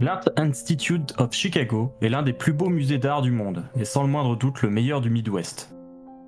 L'Art 0.00 0.28
Institute 0.36 1.12
of 1.18 1.32
Chicago 1.32 1.92
est 2.00 2.08
l'un 2.08 2.22
des 2.22 2.32
plus 2.32 2.52
beaux 2.52 2.68
musées 2.68 2.98
d'art 2.98 3.20
du 3.20 3.32
monde, 3.32 3.64
et 3.74 3.84
sans 3.84 4.04
le 4.04 4.08
moindre 4.08 4.36
doute 4.36 4.62
le 4.62 4.70
meilleur 4.70 5.00
du 5.00 5.10
Midwest. 5.10 5.74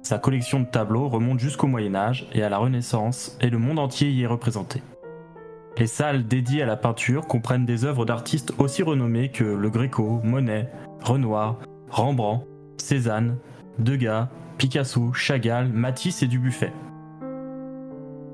Sa 0.02 0.18
collection 0.18 0.58
de 0.58 0.64
tableaux 0.64 1.08
remonte 1.08 1.38
jusqu'au 1.38 1.68
Moyen 1.68 1.94
Âge 1.94 2.26
et 2.32 2.42
à 2.42 2.48
la 2.48 2.58
Renaissance, 2.58 3.38
et 3.40 3.48
le 3.48 3.58
monde 3.58 3.78
entier 3.78 4.10
y 4.10 4.24
est 4.24 4.26
représenté. 4.26 4.82
Les 5.78 5.86
salles 5.86 6.26
dédiées 6.26 6.62
à 6.62 6.66
la 6.66 6.76
peinture 6.76 7.28
comprennent 7.28 7.64
des 7.64 7.84
œuvres 7.84 8.04
d'artistes 8.04 8.52
aussi 8.58 8.82
renommés 8.82 9.30
que 9.30 9.44
Le 9.44 9.70
Greco, 9.70 10.20
Monet, 10.24 10.68
Renoir, 11.00 11.60
Rembrandt, 11.90 12.46
Cézanne, 12.76 13.36
Degas, 13.78 14.30
Picasso, 14.58 15.12
Chagall, 15.12 15.68
Matisse 15.68 16.24
et 16.24 16.26
Dubuffet. 16.26 16.72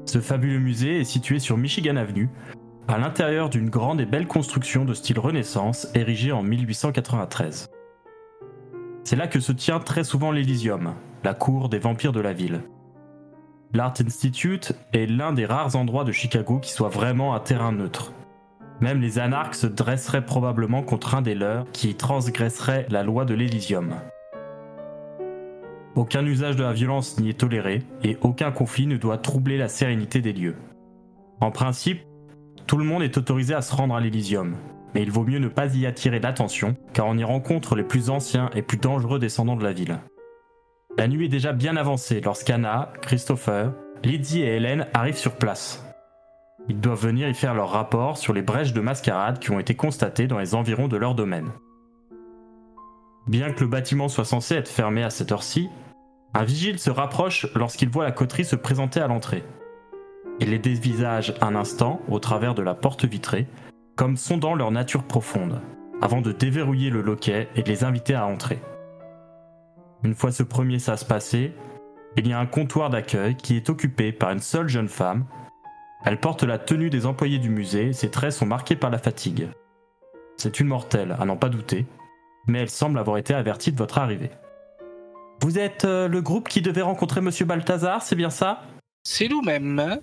Ce 0.06 0.20
fabuleux 0.20 0.60
musée 0.60 1.00
est 1.00 1.04
situé 1.04 1.40
sur 1.40 1.58
Michigan 1.58 1.96
Avenue, 1.96 2.30
à 2.88 2.98
l'intérieur 2.98 3.50
d'une 3.50 3.68
grande 3.68 4.00
et 4.00 4.06
belle 4.06 4.28
construction 4.28 4.84
de 4.84 4.94
style 4.94 5.18
Renaissance 5.18 5.88
érigée 5.94 6.32
en 6.32 6.42
1893. 6.42 7.68
C'est 9.02 9.16
là 9.16 9.26
que 9.26 9.40
se 9.40 9.52
tient 9.52 9.80
très 9.80 10.04
souvent 10.04 10.30
l'Elysium, 10.30 10.94
la 11.24 11.34
cour 11.34 11.68
des 11.68 11.78
vampires 11.78 12.12
de 12.12 12.20
la 12.20 12.32
ville. 12.32 12.62
L'Art 13.74 13.94
Institute 14.04 14.72
est 14.92 15.06
l'un 15.06 15.32
des 15.32 15.46
rares 15.46 15.74
endroits 15.74 16.04
de 16.04 16.12
Chicago 16.12 16.60
qui 16.60 16.70
soit 16.70 16.88
vraiment 16.88 17.34
un 17.34 17.40
terrain 17.40 17.72
neutre. 17.72 18.12
Même 18.80 19.00
les 19.00 19.18
anarches 19.18 19.56
se 19.56 19.66
dresseraient 19.66 20.24
probablement 20.24 20.82
contre 20.82 21.14
un 21.14 21.22
des 21.22 21.34
leurs 21.34 21.70
qui 21.72 21.94
transgresserait 21.94 22.86
la 22.90 23.02
loi 23.02 23.24
de 23.24 23.34
l'Elysium. 23.34 23.94
Aucun 25.96 26.24
usage 26.24 26.56
de 26.56 26.62
la 26.62 26.72
violence 26.72 27.18
n'y 27.18 27.30
est 27.30 27.40
toléré 27.40 27.82
et 28.04 28.18
aucun 28.20 28.52
conflit 28.52 28.86
ne 28.86 28.96
doit 28.96 29.18
troubler 29.18 29.56
la 29.58 29.68
sérénité 29.68 30.20
des 30.20 30.34
lieux. 30.34 30.56
En 31.40 31.50
principe, 31.50 32.02
tout 32.66 32.78
le 32.78 32.84
monde 32.84 33.02
est 33.02 33.16
autorisé 33.16 33.54
à 33.54 33.62
se 33.62 33.74
rendre 33.74 33.94
à 33.94 34.00
l'Elysium, 34.00 34.56
mais 34.94 35.02
il 35.02 35.10
vaut 35.10 35.24
mieux 35.24 35.38
ne 35.38 35.48
pas 35.48 35.74
y 35.74 35.86
attirer 35.86 36.18
l'attention, 36.18 36.74
car 36.92 37.06
on 37.06 37.16
y 37.16 37.24
rencontre 37.24 37.76
les 37.76 37.84
plus 37.84 38.10
anciens 38.10 38.50
et 38.54 38.62
plus 38.62 38.78
dangereux 38.78 39.18
descendants 39.18 39.56
de 39.56 39.64
la 39.64 39.72
ville. 39.72 39.98
La 40.98 41.08
nuit 41.08 41.26
est 41.26 41.28
déjà 41.28 41.52
bien 41.52 41.76
avancée 41.76 42.20
lorsqu'Anna, 42.20 42.92
Christopher, 43.02 43.72
Lydie 44.02 44.42
et 44.42 44.56
Hélène 44.56 44.86
arrivent 44.94 45.16
sur 45.16 45.36
place. 45.36 45.84
Ils 46.68 46.80
doivent 46.80 47.06
venir 47.06 47.28
y 47.28 47.34
faire 47.34 47.54
leur 47.54 47.70
rapport 47.70 48.18
sur 48.18 48.32
les 48.32 48.42
brèches 48.42 48.72
de 48.72 48.80
mascarade 48.80 49.38
qui 49.38 49.52
ont 49.52 49.60
été 49.60 49.74
constatées 49.74 50.26
dans 50.26 50.38
les 50.38 50.54
environs 50.54 50.88
de 50.88 50.96
leur 50.96 51.14
domaine. 51.14 51.50
Bien 53.28 53.52
que 53.52 53.60
le 53.60 53.70
bâtiment 53.70 54.08
soit 54.08 54.24
censé 54.24 54.54
être 54.56 54.68
fermé 54.68 55.02
à 55.02 55.10
cette 55.10 55.30
heure-ci, 55.30 55.68
un 56.34 56.44
vigile 56.44 56.78
se 56.78 56.90
rapproche 56.90 57.46
lorsqu'il 57.54 57.88
voit 57.88 58.04
la 58.04 58.12
coterie 58.12 58.44
se 58.44 58.56
présenter 58.56 59.00
à 59.00 59.06
l'entrée. 59.06 59.44
Il 60.38 60.50
les 60.50 60.58
dévisage 60.58 61.34
un 61.40 61.54
instant 61.54 62.00
au 62.08 62.18
travers 62.18 62.54
de 62.54 62.62
la 62.62 62.74
porte 62.74 63.04
vitrée, 63.04 63.46
comme 63.96 64.16
sondant 64.16 64.54
leur 64.54 64.70
nature 64.70 65.04
profonde, 65.04 65.60
avant 66.02 66.20
de 66.20 66.32
déverrouiller 66.32 66.90
le 66.90 67.00
loquet 67.00 67.48
et 67.56 67.62
de 67.62 67.68
les 67.68 67.84
inviter 67.84 68.14
à 68.14 68.26
entrer. 68.26 68.60
Une 70.04 70.14
fois 70.14 70.32
ce 70.32 70.42
premier 70.42 70.78
sas 70.78 71.04
passé, 71.04 71.52
il 72.18 72.28
y 72.28 72.32
a 72.32 72.38
un 72.38 72.46
comptoir 72.46 72.90
d'accueil 72.90 73.36
qui 73.36 73.56
est 73.56 73.70
occupé 73.70 74.12
par 74.12 74.30
une 74.30 74.40
seule 74.40 74.68
jeune 74.68 74.88
femme. 74.88 75.24
Elle 76.04 76.20
porte 76.20 76.42
la 76.42 76.58
tenue 76.58 76.90
des 76.90 77.06
employés 77.06 77.38
du 77.38 77.48
musée, 77.48 77.92
ses 77.92 78.10
traits 78.10 78.32
sont 78.32 78.46
marqués 78.46 78.76
par 78.76 78.90
la 78.90 78.98
fatigue. 78.98 79.48
C'est 80.36 80.60
une 80.60 80.68
mortelle, 80.68 81.16
à 81.18 81.24
n'en 81.24 81.36
pas 81.36 81.48
douter, 81.48 81.86
mais 82.46 82.60
elle 82.60 82.70
semble 82.70 82.98
avoir 82.98 83.16
été 83.16 83.32
avertie 83.32 83.72
de 83.72 83.78
votre 83.78 83.98
arrivée. 83.98 84.30
Vous 85.42 85.58
êtes 85.58 85.84
euh, 85.84 86.08
le 86.08 86.20
groupe 86.20 86.48
qui 86.48 86.62
devait 86.62 86.82
rencontrer 86.82 87.20
Monsieur 87.20 87.46
Balthazar, 87.46 88.02
c'est 88.02 88.16
bien 88.16 88.30
ça? 88.30 88.62
C'est 89.08 89.28
nous-mêmes. 89.28 90.00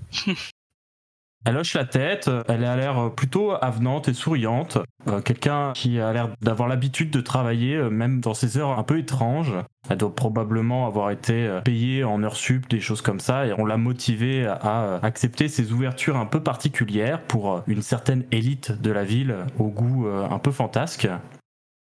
Elle 1.45 1.57
hoche 1.57 1.73
la 1.73 1.83
tête, 1.83 2.31
elle 2.47 2.63
a 2.63 2.77
l'air 2.77 3.11
plutôt 3.13 3.51
avenante 3.51 4.07
et 4.07 4.13
souriante. 4.13 4.77
Euh, 5.09 5.19
Quelqu'un 5.19 5.73
qui 5.73 5.99
a 5.99 6.13
l'air 6.13 6.29
d'avoir 6.41 6.69
l'habitude 6.69 7.11
de 7.11 7.19
travailler, 7.19 7.75
euh, 7.75 7.89
même 7.89 8.21
dans 8.21 8.33
ces 8.33 8.57
heures 8.57 8.79
un 8.79 8.83
peu 8.83 8.97
étranges. 8.97 9.51
Elle 9.89 9.97
doit 9.97 10.15
probablement 10.15 10.87
avoir 10.87 11.11
été 11.11 11.45
euh, 11.45 11.59
payée 11.59 12.05
en 12.05 12.23
heures 12.23 12.37
sup, 12.37 12.69
des 12.69 12.79
choses 12.79 13.01
comme 13.01 13.19
ça, 13.19 13.45
et 13.45 13.53
on 13.57 13.65
l'a 13.65 13.75
motivée 13.75 14.45
à 14.47 15.01
accepter 15.03 15.49
ces 15.49 15.73
ouvertures 15.73 16.15
un 16.15 16.25
peu 16.25 16.41
particulières 16.41 17.21
pour 17.23 17.61
une 17.67 17.81
certaine 17.81 18.23
élite 18.31 18.71
de 18.71 18.89
la 18.89 19.03
ville 19.03 19.35
au 19.59 19.67
goût 19.67 20.07
un 20.07 20.39
peu 20.39 20.51
fantasque. 20.51 21.09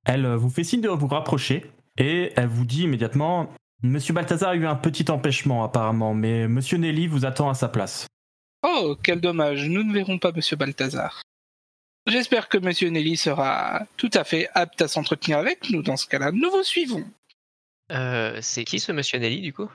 Elle 0.05 0.27
vous 0.35 0.51
fait 0.51 0.63
signe 0.63 0.81
de 0.81 0.89
vous 0.89 1.07
rapprocher, 1.07 1.71
et 1.97 2.33
elle 2.35 2.47
vous 2.47 2.65
dit 2.65 2.83
immédiatement 2.83 3.49
Monsieur 3.81 4.13
Balthazar 4.13 4.49
a 4.49 4.55
eu 4.55 4.65
un 4.65 4.75
petit 4.75 5.09
empêchement 5.09 5.63
apparemment, 5.63 6.13
mais 6.13 6.47
Monsieur 6.47 6.77
Nelly 6.77 7.07
vous 7.07 7.25
attend 7.25 7.49
à 7.49 7.53
sa 7.53 7.69
place. 7.69 8.07
Oh, 8.61 8.97
quel 9.01 9.21
dommage, 9.21 9.69
nous 9.69 9.83
ne 9.83 9.93
verrons 9.93 10.19
pas 10.19 10.33
Monsieur 10.33 10.57
Balthazar. 10.57 11.21
J'espère 12.05 12.49
que 12.49 12.57
Monsieur 12.57 12.89
Nelly 12.89 13.15
sera 13.15 13.83
tout 13.95 14.09
à 14.13 14.23
fait 14.23 14.49
apte 14.53 14.81
à 14.81 14.87
s'entretenir 14.87 15.37
avec 15.37 15.69
nous. 15.69 15.81
Dans 15.81 15.95
ce 15.95 16.07
cas-là, 16.07 16.31
nous 16.31 16.49
vous 16.49 16.63
suivons. 16.63 17.05
Euh, 17.91 18.39
c'est 18.41 18.65
qui 18.65 18.79
ce 18.79 18.91
monsieur 18.91 19.17
Nelly 19.17 19.41
du 19.41 19.53
coup? 19.53 19.69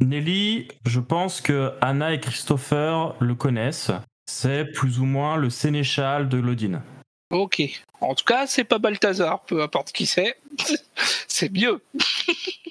Nelly, 0.00 0.68
je 0.86 1.00
pense 1.00 1.40
que 1.40 1.72
Anna 1.80 2.14
et 2.14 2.20
Christopher 2.20 3.14
le 3.20 3.34
connaissent. 3.34 3.90
C'est 4.26 4.64
plus 4.66 5.00
ou 5.00 5.06
moins 5.06 5.36
le 5.36 5.50
sénéchal 5.50 6.28
de 6.28 6.38
Lodine. 6.38 6.82
Ok. 7.30 7.62
En 8.00 8.14
tout 8.14 8.24
cas, 8.24 8.46
c'est 8.46 8.64
pas 8.64 8.78
Balthazar, 8.78 9.40
peu 9.40 9.62
importe 9.62 9.92
qui 9.92 10.06
c'est. 10.06 10.36
c'est 11.28 11.52
mieux. 11.52 11.82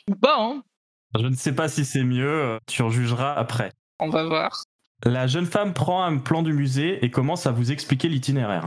Ou 0.09 0.15
pas, 0.15 0.37
hein 0.39 0.63
Je 1.19 1.27
ne 1.27 1.35
sais 1.35 1.53
pas 1.53 1.67
si 1.69 1.85
c'est 1.85 2.03
mieux, 2.03 2.27
euh, 2.27 2.57
tu 2.67 2.81
en 2.81 2.89
jugeras 2.89 3.33
après. 3.33 3.71
On 3.99 4.09
va 4.09 4.23
voir. 4.23 4.63
La 5.05 5.27
jeune 5.27 5.45
femme 5.45 5.73
prend 5.73 6.03
un 6.03 6.17
plan 6.17 6.41
du 6.41 6.53
musée 6.53 7.03
et 7.05 7.11
commence 7.11 7.45
à 7.45 7.51
vous 7.51 7.71
expliquer 7.71 8.09
l'itinéraire. 8.09 8.65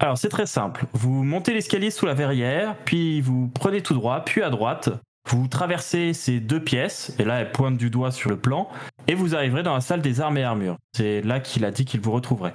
Alors 0.00 0.18
c'est 0.18 0.28
très 0.28 0.46
simple, 0.46 0.86
vous 0.92 1.22
montez 1.22 1.54
l'escalier 1.54 1.90
sous 1.90 2.04
la 2.04 2.14
verrière, 2.14 2.76
puis 2.84 3.20
vous 3.20 3.48
prenez 3.48 3.80
tout 3.80 3.94
droit, 3.94 4.24
puis 4.24 4.42
à 4.42 4.50
droite, 4.50 4.90
vous 5.30 5.46
traversez 5.46 6.12
ces 6.12 6.40
deux 6.40 6.62
pièces, 6.62 7.14
et 7.18 7.24
là 7.24 7.40
elle 7.40 7.52
pointe 7.52 7.76
du 7.76 7.90
doigt 7.90 8.10
sur 8.10 8.28
le 8.28 8.36
plan, 8.36 8.68
et 9.06 9.14
vous 9.14 9.34
arriverez 9.36 9.62
dans 9.62 9.72
la 9.72 9.80
salle 9.80 10.02
des 10.02 10.20
armes 10.20 10.36
et 10.36 10.42
armures. 10.42 10.76
C'est 10.94 11.22
là 11.22 11.38
qu'il 11.38 11.64
a 11.64 11.70
dit 11.70 11.84
qu'il 11.84 12.00
vous 12.00 12.10
retrouverait. 12.10 12.54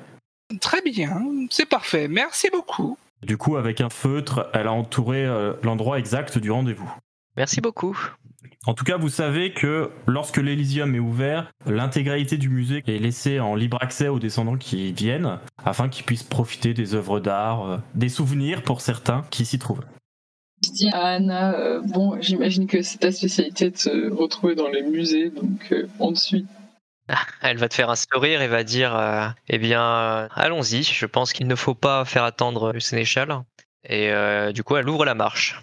Très 0.62 0.82
bien, 0.82 1.22
c'est 1.50 1.68
parfait. 1.68 2.08
Merci 2.08 2.50
beaucoup. 2.52 2.98
Du 3.22 3.38
coup, 3.38 3.58
avec 3.58 3.82
un 3.82 3.90
feutre, 3.90 4.50
elle 4.54 4.68
a 4.68 4.74
entouré 4.74 5.26
euh, 5.26 5.54
l'endroit 5.64 6.00
exact 6.00 6.38
du 6.38 6.52
rendez-vous. 6.52 6.92
Merci 7.38 7.62
beaucoup. 7.62 7.98
En 8.66 8.74
tout 8.74 8.84
cas, 8.84 8.98
vous 8.98 9.10
savez 9.10 9.54
que 9.54 9.90
lorsque 10.06 10.38
l'Elysium 10.38 10.94
est 10.94 11.00
ouvert, 11.00 11.52
l'intégralité 11.66 12.38
du 12.38 12.50
musée 12.50 12.84
est 12.88 13.00
laissée 13.00 13.40
en 13.40 13.56
libre 13.56 13.78
accès 13.82 14.10
aux 14.10 14.20
descendants 14.20 14.58
qui 14.58 14.92
viennent, 14.92 15.40
afin 15.64 15.88
qu'ils 15.88 16.06
puissent 16.06 16.24
profiter 16.24 16.74
des 16.74 16.94
œuvres 16.94 17.20
d'art, 17.20 17.66
euh, 17.70 17.78
des 17.96 18.10
souvenirs 18.10 18.64
pour 18.64 18.82
certains 18.82 19.26
qui 19.30 19.46
s'y 19.46 19.60
trouvent. 19.60 19.84
Je 20.66 20.72
dis 20.72 20.90
à 20.90 21.06
Anna, 21.06 21.54
euh, 21.54 21.82
bon, 21.82 22.18
j'imagine 22.22 22.68
que 22.68 22.82
c'est 22.82 22.98
ta 22.98 23.12
spécialité 23.12 23.70
de 23.70 23.78
se 23.78 24.12
retrouver 24.12 24.56
dans 24.56 24.68
les 24.68 24.84
musées, 24.84 25.30
donc 25.30 25.72
euh, 25.72 25.88
on 26.00 26.12
te 26.12 26.20
suit. 26.20 26.46
Elle 27.42 27.58
va 27.58 27.70
te 27.70 27.74
faire 27.74 27.90
un 27.90 27.96
sourire 27.96 28.42
et 28.42 28.48
va 28.48 28.64
dire 28.64 28.96
euh, 28.96 29.28
Eh 29.48 29.58
bien, 29.58 29.84
euh, 29.84 30.28
allons-y, 30.32 30.84
je 30.84 31.06
pense 31.06 31.34
qu'il 31.34 31.48
ne 31.48 31.56
faut 31.56 31.76
pas 31.76 32.06
faire 32.06 32.24
attendre 32.24 32.72
le 32.72 32.80
sénéchal. 32.80 33.44
Et 33.88 34.12
euh, 34.12 34.52
du 34.52 34.64
coup, 34.64 34.76
elle 34.76 34.90
ouvre 34.90 35.06
la 35.06 35.16
marche. 35.16 35.62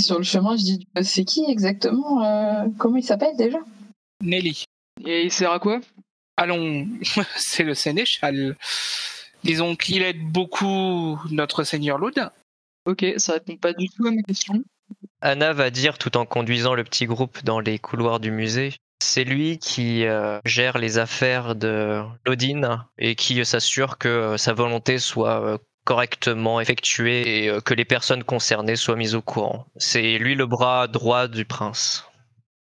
Sur 0.00 0.18
le 0.18 0.24
chemin, 0.24 0.56
je 0.56 0.62
dis, 0.62 0.88
c'est 1.02 1.24
qui 1.24 1.44
exactement 1.48 2.24
euh, 2.24 2.64
Comment 2.78 2.96
il 2.96 3.04
s'appelle 3.04 3.36
déjà? 3.36 3.58
Nelly. 4.22 4.64
Et 5.04 5.24
il 5.24 5.32
sert 5.32 5.50
à 5.50 5.58
quoi? 5.58 5.80
Allons, 6.36 6.86
c'est 7.36 7.64
le 7.64 7.74
sénéchal. 7.74 8.56
Disons 9.44 9.76
qu'il 9.76 10.02
aide 10.02 10.22
beaucoup 10.22 11.20
notre 11.30 11.64
seigneur 11.64 11.98
Laudin. 11.98 12.30
Ok, 12.86 13.04
ça 13.18 13.34
répond 13.34 13.56
pas 13.56 13.72
du 13.72 13.88
tout 13.88 14.06
à 14.06 14.10
ma 14.10 14.22
question. 14.22 14.62
Anna 15.20 15.52
va 15.52 15.70
dire 15.70 15.98
tout 15.98 16.16
en 16.16 16.26
conduisant 16.26 16.74
le 16.74 16.84
petit 16.84 17.06
groupe 17.06 17.44
dans 17.44 17.60
les 17.60 17.78
couloirs 17.78 18.18
du 18.18 18.30
musée. 18.30 18.74
C'est 19.02 19.24
lui 19.24 19.58
qui 19.58 20.06
euh, 20.06 20.38
gère 20.44 20.78
les 20.78 20.96
affaires 20.98 21.54
de 21.54 22.02
Lodine 22.24 22.84
et 22.98 23.16
qui 23.16 23.44
s'assure 23.44 23.98
que 23.98 24.08
euh, 24.08 24.36
sa 24.36 24.52
volonté 24.54 24.98
soit 24.98 25.44
euh, 25.44 25.58
correctement 25.84 26.60
effectuée 26.60 27.46
et 27.46 27.60
que 27.62 27.74
les 27.74 27.84
personnes 27.84 28.22
concernées 28.22 28.76
soient 28.76 28.96
mises 28.96 29.16
au 29.16 29.20
courant. 29.20 29.66
C'est 29.76 30.18
lui 30.18 30.36
le 30.36 30.46
bras 30.46 30.86
droit 30.86 31.26
du 31.26 31.44
prince. 31.44 32.06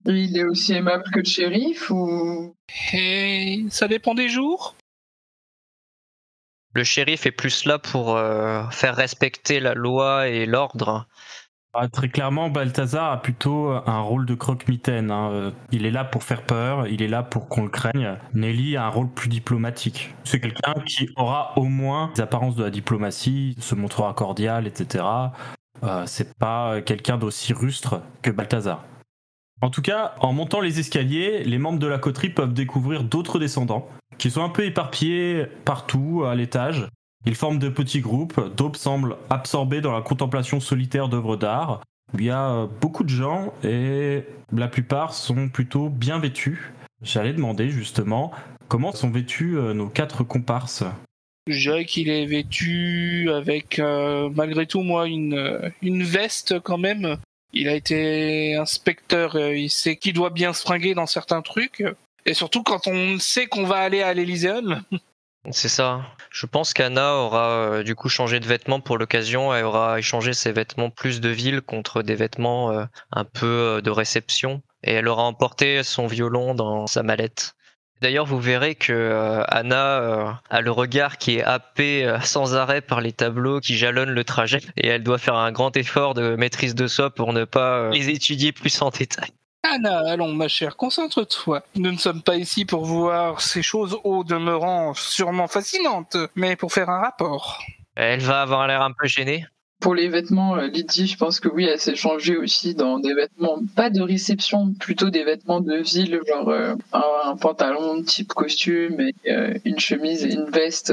Il 0.06 0.38
est 0.38 0.44
aussi 0.44 0.74
aimable 0.74 1.04
que 1.12 1.18
le 1.18 1.24
shérif 1.24 1.90
ou? 1.90 2.54
Et 2.92 3.64
ça 3.68 3.88
dépend 3.88 4.14
des 4.14 4.28
jours. 4.28 4.76
Le 6.74 6.84
shérif 6.84 7.26
est 7.26 7.32
plus 7.32 7.64
là 7.64 7.80
pour 7.80 8.16
euh, 8.16 8.62
faire 8.70 8.94
respecter 8.94 9.58
la 9.58 9.74
loi 9.74 10.28
et 10.28 10.46
l'ordre. 10.46 11.08
Ah, 11.74 11.86
très 11.86 12.08
clairement, 12.08 12.48
Balthazar 12.48 13.12
a 13.12 13.22
plutôt 13.22 13.68
un 13.70 14.00
rôle 14.00 14.24
de 14.26 14.34
croque-mitaine. 14.34 15.10
hein. 15.10 15.30
Euh, 15.30 15.50
Il 15.70 15.84
est 15.84 15.90
là 15.90 16.04
pour 16.04 16.24
faire 16.24 16.42
peur, 16.42 16.86
il 16.88 17.02
est 17.02 17.08
là 17.08 17.22
pour 17.22 17.48
qu'on 17.48 17.62
le 17.64 17.68
craigne. 17.68 18.16
Nelly 18.34 18.76
a 18.76 18.86
un 18.86 18.88
rôle 18.88 19.08
plus 19.08 19.28
diplomatique. 19.28 20.14
C'est 20.24 20.40
quelqu'un 20.40 20.72
qui 20.86 21.10
aura 21.16 21.52
au 21.56 21.64
moins 21.64 22.10
les 22.16 22.22
apparences 22.22 22.56
de 22.56 22.64
la 22.64 22.70
diplomatie, 22.70 23.54
se 23.60 23.74
montrera 23.74 24.14
cordial, 24.14 24.66
etc. 24.66 25.04
Euh, 25.84 26.04
c'est 26.06 26.34
pas 26.38 26.80
quelqu'un 26.80 27.18
d'aussi 27.18 27.52
rustre 27.52 28.00
que 28.22 28.30
Balthazar. 28.30 28.84
En 29.60 29.70
tout 29.70 29.82
cas, 29.82 30.14
en 30.20 30.32
montant 30.32 30.60
les 30.60 30.80
escaliers, 30.80 31.44
les 31.44 31.58
membres 31.58 31.78
de 31.78 31.86
la 31.86 31.98
coterie 31.98 32.30
peuvent 32.30 32.54
découvrir 32.54 33.04
d'autres 33.04 33.38
descendants 33.38 33.88
qui 34.16 34.30
sont 34.30 34.42
un 34.42 34.48
peu 34.48 34.64
éparpillés 34.64 35.46
partout 35.64 36.24
à 36.26 36.34
l'étage. 36.34 36.88
Ils 37.26 37.34
forment 37.34 37.58
de 37.58 37.68
petits 37.68 38.00
groupes, 38.00 38.40
d'autres 38.56 38.78
semblent 38.78 39.16
absorbés 39.28 39.80
dans 39.80 39.92
la 39.92 40.02
contemplation 40.02 40.60
solitaire 40.60 41.08
d'œuvres 41.08 41.36
d'art. 41.36 41.82
Il 42.14 42.24
y 42.24 42.30
a 42.30 42.50
euh, 42.50 42.66
beaucoup 42.80 43.04
de 43.04 43.08
gens 43.08 43.52
et 43.62 44.24
la 44.52 44.68
plupart 44.68 45.12
sont 45.12 45.48
plutôt 45.48 45.88
bien 45.88 46.18
vêtus. 46.18 46.72
J'allais 47.02 47.32
demander 47.32 47.68
justement 47.70 48.32
comment 48.68 48.92
sont 48.92 49.10
vêtus 49.10 49.58
euh, 49.58 49.74
nos 49.74 49.88
quatre 49.88 50.24
comparses? 50.24 50.84
Je 51.46 51.58
dirais 51.58 51.84
qu'il 51.84 52.08
est 52.08 52.26
vêtu 52.26 53.30
avec, 53.30 53.78
euh, 53.78 54.30
malgré 54.34 54.66
tout, 54.66 54.82
moi, 54.82 55.08
une, 55.08 55.72
une 55.82 56.02
veste 56.02 56.60
quand 56.60 56.78
même. 56.78 57.16
Il 57.54 57.68
a 57.68 57.74
été 57.74 58.54
inspecteur, 58.56 59.38
il 59.38 59.70
sait 59.70 59.96
qu'il 59.96 60.12
doit 60.12 60.28
bien 60.30 60.52
se 60.52 60.60
fringuer 60.60 60.94
dans 60.94 61.06
certains 61.06 61.40
trucs. 61.40 61.82
Et 62.26 62.34
surtout 62.34 62.62
quand 62.62 62.86
on 62.86 63.18
sait 63.18 63.46
qu'on 63.46 63.64
va 63.64 63.76
aller 63.76 64.02
à 64.02 64.12
l'Elyséeum. 64.12 64.82
C'est 65.50 65.68
ça. 65.68 66.02
Je 66.30 66.46
pense 66.46 66.74
qu'Anna 66.74 67.14
aura 67.14 67.50
euh, 67.50 67.82
du 67.82 67.94
coup 67.94 68.08
changé 68.08 68.40
de 68.40 68.46
vêtements 68.46 68.80
pour 68.80 68.98
l'occasion. 68.98 69.54
Elle 69.54 69.64
aura 69.64 69.98
échangé 69.98 70.32
ses 70.32 70.52
vêtements 70.52 70.90
plus 70.90 71.20
de 71.20 71.28
ville 71.28 71.62
contre 71.62 72.02
des 72.02 72.14
vêtements 72.14 72.72
euh, 72.72 72.84
un 73.12 73.24
peu 73.24 73.46
euh, 73.46 73.80
de 73.80 73.90
réception. 73.90 74.62
Et 74.84 74.92
elle 74.92 75.08
aura 75.08 75.22
emporté 75.22 75.82
son 75.82 76.06
violon 76.06 76.54
dans 76.54 76.86
sa 76.86 77.02
mallette. 77.02 77.54
D'ailleurs, 78.00 78.26
vous 78.26 78.38
verrez 78.38 78.76
que 78.76 79.42
Anna 79.48 80.40
a 80.50 80.60
le 80.60 80.70
regard 80.70 81.18
qui 81.18 81.38
est 81.38 81.42
happé 81.42 82.16
sans 82.22 82.54
arrêt 82.54 82.80
par 82.80 83.00
les 83.00 83.10
tableaux 83.10 83.58
qui 83.58 83.76
jalonnent 83.76 84.12
le 84.12 84.22
trajet. 84.22 84.60
Et 84.76 84.86
elle 84.86 85.02
doit 85.02 85.18
faire 85.18 85.34
un 85.34 85.50
grand 85.50 85.76
effort 85.76 86.14
de 86.14 86.36
maîtrise 86.36 86.76
de 86.76 86.86
soi 86.86 87.10
pour 87.10 87.32
ne 87.32 87.44
pas 87.44 87.90
les 87.90 88.10
étudier 88.10 88.52
plus 88.52 88.80
en 88.82 88.90
détail. 88.90 89.30
Anna, 89.74 90.02
allons 90.10 90.32
ma 90.32 90.48
chère, 90.48 90.76
concentre-toi. 90.76 91.62
Nous 91.76 91.90
ne 91.92 91.96
sommes 91.98 92.22
pas 92.22 92.36
ici 92.36 92.64
pour 92.64 92.84
voir 92.84 93.40
ces 93.40 93.62
choses 93.62 93.98
au 94.04 94.24
demeurant 94.24 94.94
sûrement 94.94 95.46
fascinantes, 95.48 96.16
mais 96.34 96.56
pour 96.56 96.72
faire 96.72 96.88
un 96.90 97.00
rapport. 97.00 97.62
Elle 97.96 98.20
va 98.20 98.42
avoir 98.42 98.66
l'air 98.66 98.82
un 98.82 98.92
peu 98.92 99.06
gênée. 99.06 99.46
pour 99.80 99.94
les 99.94 100.08
vêtements, 100.08 100.56
euh, 100.56 100.66
Lydie, 100.68 101.06
je 101.06 101.16
pense 101.16 101.38
que 101.38 101.48
oui, 101.48 101.64
elle 101.64 101.78
s'est 101.78 101.94
changée 101.96 102.36
aussi 102.36 102.74
dans 102.74 102.98
des 102.98 103.14
vêtements, 103.14 103.58
pas 103.76 103.90
de 103.90 104.00
réception, 104.00 104.72
plutôt 104.80 105.10
des 105.10 105.22
vêtements 105.24 105.60
de 105.60 105.76
ville, 105.76 106.18
genre 106.26 106.48
euh, 106.48 106.74
un, 106.92 107.30
un 107.30 107.36
pantalon 107.36 108.02
type 108.02 108.32
costume 108.32 109.00
et 109.00 109.14
euh, 109.30 109.54
une 109.64 109.78
chemise 109.78 110.24
et 110.24 110.32
une 110.32 110.50
veste. 110.50 110.92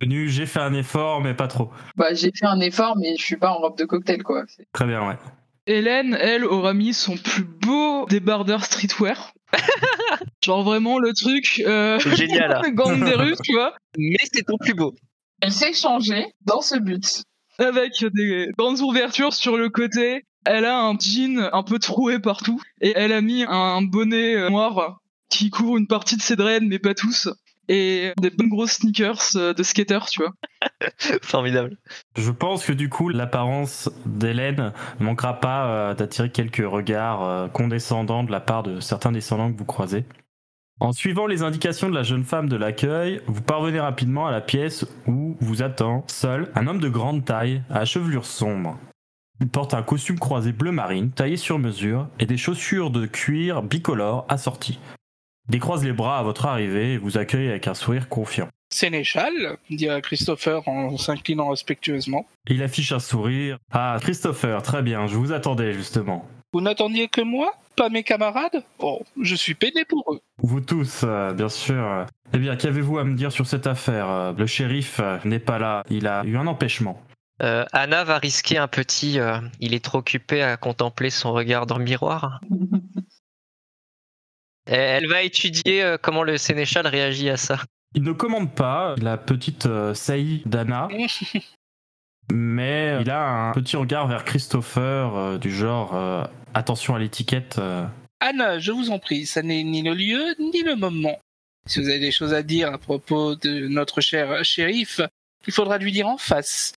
J'ai 0.00 0.46
fait 0.46 0.60
un 0.60 0.72
effort, 0.72 1.20
mais 1.20 1.34
pas 1.34 1.46
trop. 1.46 1.70
Bah, 1.96 2.14
j'ai 2.14 2.32
fait 2.34 2.46
un 2.46 2.58
effort, 2.60 2.96
mais 2.96 3.14
je 3.16 3.22
suis 3.22 3.36
pas 3.36 3.50
en 3.50 3.58
robe 3.58 3.76
de 3.76 3.84
cocktail, 3.84 4.22
quoi. 4.22 4.44
Très 4.72 4.86
bien, 4.86 5.06
ouais. 5.06 5.16
Hélène, 5.70 6.16
elle, 6.20 6.44
aura 6.44 6.74
mis 6.74 6.92
son 6.92 7.16
plus 7.16 7.44
beau 7.44 8.04
débardeur 8.06 8.64
streetwear. 8.64 9.32
Genre 10.44 10.64
vraiment 10.64 10.98
le 10.98 11.12
truc. 11.12 11.62
Euh... 11.64 11.98
C'est 12.00 12.16
génial. 12.16 12.56
hein. 12.56 12.70
gang 12.74 13.04
des 13.04 13.14
Russes, 13.14 13.38
tu 13.44 13.52
vois. 13.52 13.74
Mais 13.96 14.18
c'est 14.32 14.42
ton 14.42 14.56
plus 14.58 14.74
beau. 14.74 14.94
Elle 15.40 15.52
s'est 15.52 15.72
changée 15.72 16.26
dans 16.44 16.60
ce 16.60 16.76
but. 16.76 17.22
Avec 17.58 17.92
des 18.14 18.48
grandes 18.58 18.80
ouvertures 18.80 19.32
sur 19.32 19.56
le 19.56 19.68
côté. 19.68 20.24
Elle 20.44 20.64
a 20.64 20.80
un 20.80 20.98
jean 20.98 21.48
un 21.52 21.62
peu 21.62 21.78
troué 21.78 22.18
partout. 22.18 22.60
Et 22.80 22.92
elle 22.96 23.12
a 23.12 23.20
mis 23.20 23.44
un 23.46 23.82
bonnet 23.82 24.34
euh, 24.34 24.50
noir 24.50 24.98
qui 25.28 25.50
couvre 25.50 25.76
une 25.76 25.86
partie 25.86 26.16
de 26.16 26.22
ses 26.22 26.34
dreads, 26.34 26.66
mais 26.66 26.80
pas 26.80 26.94
tous. 26.94 27.28
Et 27.72 28.12
des 28.20 28.30
bonnes 28.30 28.48
grosses 28.48 28.78
sneakers 28.78 29.36
euh, 29.36 29.54
de 29.54 29.62
skater, 29.62 30.00
tu 30.10 30.22
vois. 30.22 30.32
Formidable. 31.22 31.76
Je 32.16 32.32
pense 32.32 32.66
que 32.66 32.72
du 32.72 32.88
coup, 32.88 33.10
l'apparence 33.10 33.88
d'Hélène 34.04 34.72
ne 34.98 35.04
manquera 35.04 35.38
pas 35.38 35.68
euh, 35.68 35.94
d'attirer 35.94 36.30
quelques 36.30 36.68
regards 36.68 37.22
euh, 37.22 37.46
condescendants 37.46 38.24
de 38.24 38.32
la 38.32 38.40
part 38.40 38.64
de 38.64 38.80
certains 38.80 39.12
descendants 39.12 39.52
que 39.52 39.56
vous 39.56 39.64
croisez. 39.64 40.04
En 40.80 40.90
suivant 40.90 41.28
les 41.28 41.44
indications 41.44 41.88
de 41.88 41.94
la 41.94 42.02
jeune 42.02 42.24
femme 42.24 42.48
de 42.48 42.56
l'accueil, 42.56 43.20
vous 43.28 43.42
parvenez 43.42 43.78
rapidement 43.78 44.26
à 44.26 44.32
la 44.32 44.40
pièce 44.40 44.84
où 45.06 45.36
vous 45.40 45.62
attend, 45.62 46.02
seul, 46.08 46.50
un 46.56 46.66
homme 46.66 46.80
de 46.80 46.88
grande 46.88 47.24
taille, 47.24 47.62
à 47.70 47.84
chevelure 47.84 48.26
sombre. 48.26 48.80
Il 49.40 49.48
porte 49.48 49.74
un 49.74 49.82
costume 49.84 50.18
croisé 50.18 50.50
bleu 50.50 50.72
marine, 50.72 51.12
taillé 51.12 51.36
sur 51.36 51.60
mesure, 51.60 52.08
et 52.18 52.26
des 52.26 52.36
chaussures 52.36 52.90
de 52.90 53.06
cuir 53.06 53.62
bicolore 53.62 54.26
assorties. 54.28 54.80
Il 55.50 55.54
décroise 55.54 55.82
les 55.84 55.92
bras 55.92 56.20
à 56.20 56.22
votre 56.22 56.46
arrivée 56.46 56.92
et 56.92 56.96
vous 56.96 57.18
accueille 57.18 57.48
avec 57.48 57.66
un 57.66 57.74
sourire 57.74 58.08
confiant. 58.08 58.46
Sénéchal, 58.72 59.32
dit 59.68 59.88
Christopher 60.00 60.62
en 60.68 60.96
s'inclinant 60.96 61.48
respectueusement. 61.48 62.24
Il 62.46 62.62
affiche 62.62 62.92
un 62.92 63.00
sourire. 63.00 63.58
Ah, 63.72 63.96
Christopher, 64.00 64.62
très 64.62 64.80
bien, 64.82 65.08
je 65.08 65.16
vous 65.16 65.32
attendais 65.32 65.72
justement. 65.72 66.24
Vous 66.52 66.60
n'attendiez 66.60 67.08
que 67.08 67.20
moi 67.20 67.52
Pas 67.74 67.88
mes 67.88 68.04
camarades? 68.04 68.62
Oh, 68.78 69.02
je 69.20 69.34
suis 69.34 69.54
peiné 69.56 69.84
pour 69.84 70.04
eux. 70.14 70.20
Vous 70.38 70.60
tous, 70.60 71.00
euh, 71.02 71.32
bien 71.32 71.48
sûr. 71.48 72.06
Eh 72.32 72.38
bien, 72.38 72.54
qu'avez-vous 72.54 72.98
à 72.98 73.04
me 73.04 73.16
dire 73.16 73.32
sur 73.32 73.48
cette 73.48 73.66
affaire? 73.66 74.08
Euh, 74.08 74.32
Le 74.38 74.46
shérif 74.46 75.00
euh, 75.00 75.18
n'est 75.24 75.40
pas 75.40 75.58
là, 75.58 75.82
il 75.90 76.06
a 76.06 76.22
eu 76.24 76.36
un 76.36 76.46
empêchement. 76.46 77.02
Euh, 77.42 77.64
Anna 77.72 78.04
va 78.04 78.18
risquer 78.18 78.56
un 78.58 78.68
petit. 78.68 79.18
euh, 79.18 79.38
il 79.58 79.74
est 79.74 79.84
trop 79.84 79.98
occupé 79.98 80.42
à 80.42 80.56
contempler 80.56 81.10
son 81.10 81.32
regard 81.32 81.66
dans 81.66 81.78
le 81.78 81.84
miroir. 81.84 82.40
Et 84.66 84.74
Elle 84.74 85.08
va 85.08 85.22
étudier 85.22 85.82
euh, 85.82 85.96
comment 86.00 86.22
le 86.22 86.36
sénéchal 86.38 86.86
réagit 86.86 87.30
à 87.30 87.36
ça. 87.36 87.58
Il 87.94 88.02
ne 88.02 88.12
commande 88.12 88.54
pas 88.54 88.94
la 89.00 89.16
petite 89.16 89.66
euh, 89.66 89.94
saillie 89.94 90.42
d'Anna, 90.46 90.88
mais 92.32 92.98
il 93.00 93.10
a 93.10 93.48
un 93.48 93.52
petit 93.52 93.76
regard 93.76 94.06
vers 94.06 94.24
Christopher 94.24 95.16
euh, 95.16 95.38
du 95.38 95.50
genre 95.50 95.94
euh, 95.96 96.24
attention 96.54 96.94
à 96.94 96.98
l'étiquette. 96.98 97.56
euh. 97.58 97.84
Anna, 98.20 98.58
je 98.58 98.70
vous 98.70 98.90
en 98.90 98.98
prie, 98.98 99.26
ça 99.26 99.42
n'est 99.42 99.64
ni 99.64 99.82
le 99.82 99.94
lieu 99.94 100.34
ni 100.38 100.62
le 100.62 100.76
moment. 100.76 101.18
Si 101.66 101.80
vous 101.80 101.88
avez 101.88 101.98
des 101.98 102.12
choses 102.12 102.32
à 102.34 102.42
dire 102.42 102.72
à 102.72 102.78
propos 102.78 103.34
de 103.34 103.66
notre 103.68 104.00
cher 104.00 104.44
shérif, 104.44 105.00
il 105.46 105.52
faudra 105.52 105.78
lui 105.78 105.90
dire 105.92 106.06
en 106.06 106.18
face. 106.18 106.74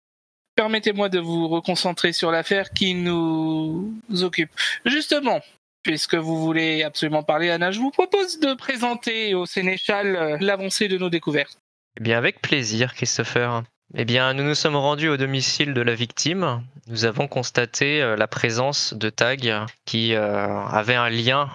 Permettez-moi 0.56 1.10
de 1.10 1.20
vous 1.20 1.48
reconcentrer 1.48 2.14
sur 2.14 2.32
l'affaire 2.32 2.72
qui 2.72 2.94
nous 2.94 3.94
occupe. 4.22 4.52
Justement, 4.86 5.42
puisque 5.84 6.16
vous 6.16 6.42
voulez 6.42 6.84
absolument 6.84 7.24
parler, 7.24 7.50
Anna, 7.50 7.72
je 7.72 7.80
vous 7.80 7.92
propose 7.92 8.40
de 8.40 8.54
présenter 8.54 9.36
au 9.36 9.46
sénéchal 9.46 10.16
euh, 10.16 10.38
l'avancée 10.40 10.88
de 10.88 10.98
nos 10.98 11.10
découvertes. 11.10 11.60
Eh 12.00 12.04
bien, 12.04 12.18
avec 12.18 12.42
plaisir, 12.42 12.94
Christopher. 12.94 13.64
Eh 13.96 14.06
bien, 14.06 14.34
nous 14.34 14.44
nous 14.44 14.56
sommes 14.56 14.76
rendus 14.76 15.10
au 15.10 15.18
domicile 15.18 15.74
de 15.74 15.82
la 15.82 15.94
victime. 15.94 16.64
Nous 16.88 17.06
avons 17.06 17.28
constaté 17.28 18.02
euh, 18.02 18.16
la 18.16 18.28
présence 18.28 18.94
de 18.94 19.10
tags 19.10 19.68
qui 19.86 20.16
euh, 20.16 20.66
avaient 20.66 20.96
un 20.96 21.10
lien 21.10 21.50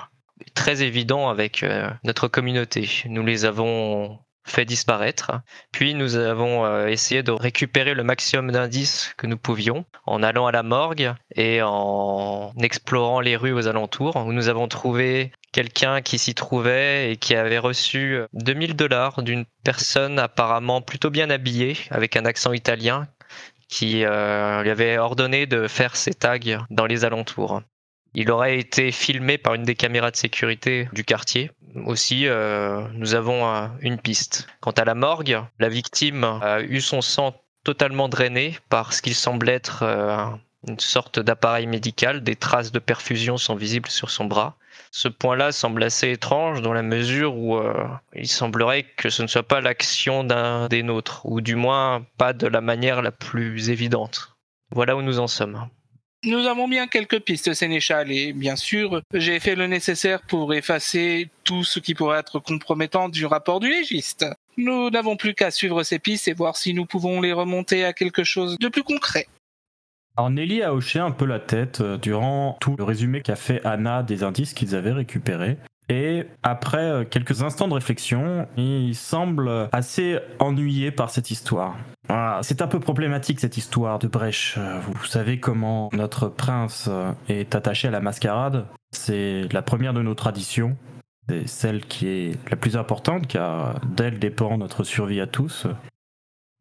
très 0.55 0.83
évident 0.83 1.29
avec 1.29 1.65
notre 2.05 2.29
communauté. 2.29 2.89
Nous 3.07 3.25
les 3.25 3.45
avons 3.45 4.21
fait 4.49 4.65
disparaître. 4.65 5.33
Puis 5.73 5.95
nous 5.95 6.17
avons 6.17 6.65
euh, 6.65 6.87
essayé 6.87 7.23
de 7.23 7.33
récupérer 7.33 7.95
le 7.95 8.03
maximum 8.03 8.51
d'indices 8.51 9.15
que 9.17 9.27
nous 9.27 9.37
pouvions 9.37 9.85
en 10.07 10.23
allant 10.23 10.47
à 10.47 10.53
la 10.53 10.63
morgue 10.63 11.13
et 11.35 11.61
en 11.63 12.53
explorant 12.61 13.21
les 13.21 13.37
rues 13.37 13.53
aux 13.53 13.69
alentours 13.69 14.17
où 14.17 14.33
nous 14.33 14.49
avons 14.49 14.69
trouvé 14.69 15.33
quelqu'un 15.53 16.03
qui 16.03 16.19
s'y 16.19 16.35
trouvait 16.35 17.13
et 17.13 17.17
qui 17.17 17.35
avait 17.35 17.59
reçu 17.59 18.21
2000 18.35 18.77
dollars 18.77 19.23
d'une 19.23 19.45
personne 19.65 20.19
apparemment 20.19 20.83
plutôt 20.83 21.11
bien 21.11 21.31
habillée 21.31 21.77
avec 21.91 22.17
un 22.17 22.25
accent 22.25 22.53
italien 22.53 23.09
qui 23.69 24.05
euh, 24.05 24.63
lui 24.63 24.71
avait 24.71 24.99
ordonné 24.99 25.47
de 25.47 25.69
faire 25.69 25.97
ses 25.97 26.15
tags 26.15 26.39
dans 26.71 26.87
les 26.87 27.05
alentours. 27.05 27.63
Il 28.15 28.31
aurait 28.31 28.59
été 28.59 28.91
filmé 28.91 29.39
par 29.39 29.55
une 29.55 29.65
des 29.65 29.75
caméras 29.75 30.11
de 30.11 30.17
sécurité 30.17 30.89
du 30.93 31.05
quartier. 31.05 31.51
Aussi, 31.85 32.27
euh, 32.27 32.83
nous 32.95 33.15
avons 33.15 33.47
euh, 33.47 33.67
une 33.81 33.99
piste. 33.99 34.49
Quant 34.61 34.73
à 34.73 34.85
la 34.85 34.95
morgue, 34.95 35.41
la 35.59 35.69
victime 35.69 36.25
a 36.25 36.61
eu 36.63 36.81
son 36.81 37.03
sang 37.03 37.35
totalement 37.65 38.09
drainé 38.09 38.59
par 38.71 38.93
ce 38.93 39.03
qu'il 39.03 39.15
semble 39.15 39.49
être 39.49 39.83
euh, 39.83 40.25
une 40.67 40.81
sorte 40.81 41.21
d'appareil 41.21 41.67
médical, 41.67 42.23
des 42.23 42.37
traces 42.37 42.73
de 42.73 42.79
perfusion 42.79 43.37
sont 43.37 43.55
visibles 43.55 43.91
sur 43.91 44.11
son 44.11 44.25
bras. 44.25 44.57
Ce 44.91 45.09
point-là 45.09 45.53
semble 45.53 45.83
assez 45.83 46.11
étrange 46.11 46.63
dans 46.63 46.73
la 46.73 46.83
mesure 46.83 47.37
où 47.37 47.61
il 48.15 48.27
semblerait 48.27 48.85
que 48.97 49.11
ce 49.11 49.23
ne 49.23 49.27
soit 49.27 49.43
pas 49.43 49.61
l'action 49.61 50.25
d'un 50.25 50.67
des 50.69 50.83
nôtres, 50.83 51.27
ou 51.27 51.41
du 51.41 51.57
moins 51.57 52.07
pas 52.17 52.33
de 52.33 52.47
la 52.47 52.61
manière 52.61 53.03
la 53.03 53.13
plus 53.13 53.71
évidente. 53.71 54.37
Voilà 54.71 54.97
où 54.97 55.03
nous 55.03 55.21
en 55.21 55.27
sommes. 55.27 55.69
Nous 56.25 56.47
avons 56.47 56.67
bien 56.67 56.89
quelques 56.89 57.21
pistes, 57.21 57.55
Sénéchal, 57.55 58.11
et 58.11 58.33
bien 58.33 58.57
sûr, 58.57 59.03
j'ai 59.15 59.39
fait 59.39 59.55
le 59.55 59.69
nécessaire 59.69 60.21
pour 60.23 60.53
effacer 60.53 61.31
tout 61.45 61.63
ce 61.63 61.79
qui 61.79 61.95
pourrait 61.95 62.19
être 62.19 62.41
compromettant 62.41 63.09
du 63.09 63.25
rapport 63.25 63.61
du 63.61 63.69
légiste. 63.69 64.27
Nous 64.57 64.91
n'avons 64.91 65.17
plus 65.17 65.35
qu'à 65.35 65.53
suivre 65.53 65.85
ces 65.85 66.01
pistes 66.01 66.27
et 66.27 66.33
voir 66.33 66.57
si 66.57 66.75
nous 66.75 66.87
pouvons 66.87 67.21
les 67.21 67.33
remonter 67.33 67.85
à 67.85 67.93
quelque 67.93 68.25
chose 68.25 68.59
de 68.59 68.69
plus 68.69 68.83
concret. 68.83 69.29
Alors 70.17 70.31
Nelly 70.31 70.65
a 70.65 70.75
hoché 70.75 70.99
un 70.99 71.13
peu 71.13 71.25
la 71.25 71.39
tête 71.39 71.81
euh, 71.81 71.97
durant 71.97 72.57
tout 72.61 72.75
le 72.77 72.83
résumé 72.83 73.23
qu'a 73.23 73.37
fait 73.37 73.65
Anna 73.65 74.03
des 74.03 74.25
indices 74.25 74.53
qu'ils 74.53 74.75
avaient 74.75 74.91
récupérés. 74.91 75.59
Et 75.89 76.27
après 76.43 76.85
euh, 76.85 77.05
quelques 77.05 77.43
instants 77.43 77.69
de 77.69 77.75
réflexion, 77.75 78.47
il 78.57 78.95
semble 78.95 79.69
assez 79.73 80.19
ennuyé 80.39 80.91
par 80.91 81.11
cette 81.11 81.31
histoire. 81.31 81.77
C'est 82.43 82.63
un 82.63 82.67
peu 82.69 82.81
problématique 82.81 83.41
cette 83.41 83.57
histoire 83.57 83.99
de 83.99 84.09
brèche. 84.09 84.57
Euh, 84.59 84.81
Vous 84.81 85.05
savez 85.05 85.41
comment 85.41 85.91
notre 85.93 86.29
prince 86.29 86.87
euh, 86.89 87.13
est 87.29 87.55
attaché 87.55 87.89
à 87.89 87.91
la 87.91 88.01
mascarade. 88.01 88.67
C'est 88.91 89.43
la 89.53 89.63
première 89.63 89.93
de 89.93 90.03
nos 90.03 90.15
traditions. 90.15 90.77
C'est 91.29 91.47
celle 91.47 91.85
qui 91.85 92.07
est 92.07 92.51
la 92.51 92.57
plus 92.57 92.77
importante 92.77 93.27
car 93.27 93.81
d'elle 93.81 94.19
dépend 94.19 94.57
notre 94.57 94.85
survie 94.85 95.21
à 95.21 95.27
tous. 95.27 95.67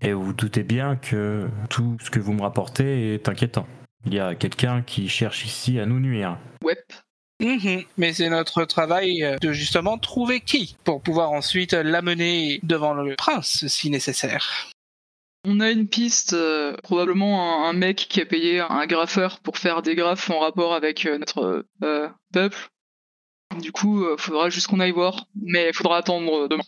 Et 0.02 0.12
vous 0.14 0.34
doutez 0.34 0.64
bien 0.64 0.98
que 0.98 1.48
tout 1.70 1.98
ce 2.02 2.12
que 2.12 2.20
vous 2.20 2.34
me 2.34 2.42
rapportez 2.42 3.14
est 3.14 3.30
inquiétant. 3.30 3.66
Il 4.06 4.14
y 4.14 4.20
a 4.20 4.36
quelqu'un 4.36 4.82
qui 4.82 5.08
cherche 5.08 5.46
ici 5.46 5.80
à 5.80 5.86
nous 5.86 6.00
nuire. 6.00 6.38
Mhm. 7.40 7.84
Mais 7.98 8.14
c'est 8.14 8.30
notre 8.30 8.66
travail 8.66 9.24
euh, 9.24 9.38
de 9.38 9.52
justement 9.52 9.98
trouver 9.98 10.40
qui 10.42 10.76
pour 10.84 11.02
pouvoir 11.02 11.32
ensuite 11.32 11.74
l'amener 11.74 12.60
devant 12.64 12.94
le 12.94 13.16
prince 13.16 13.68
si 13.68 13.90
nécessaire. 13.90 14.72
On 15.50 15.62
a 15.62 15.72
une 15.72 15.88
piste, 15.88 16.34
euh, 16.34 16.76
probablement 16.84 17.66
un, 17.66 17.72
mec 17.72 18.08
qui 18.10 18.20
a 18.20 18.26
payé 18.26 18.60
un 18.60 18.86
graffeur 18.86 19.40
pour 19.40 19.58
faire 19.58 19.82
des 19.82 19.96
graphes 19.96 20.30
en 20.30 20.40
rapport 20.40 20.74
avec 20.74 21.06
euh, 21.06 21.18
notre 21.18 21.66
peuple. 22.34 22.68
Du 23.62 23.72
coup, 23.72 24.04
euh, 24.04 24.18
faudra 24.18 24.50
juste 24.50 24.68
qu'on 24.68 24.82
aille 24.82 24.92
voir, 24.92 25.26
mais 25.42 25.70
il 25.70 25.74
faudra 25.74 25.98
attendre 25.98 26.50
demain. 26.50 26.66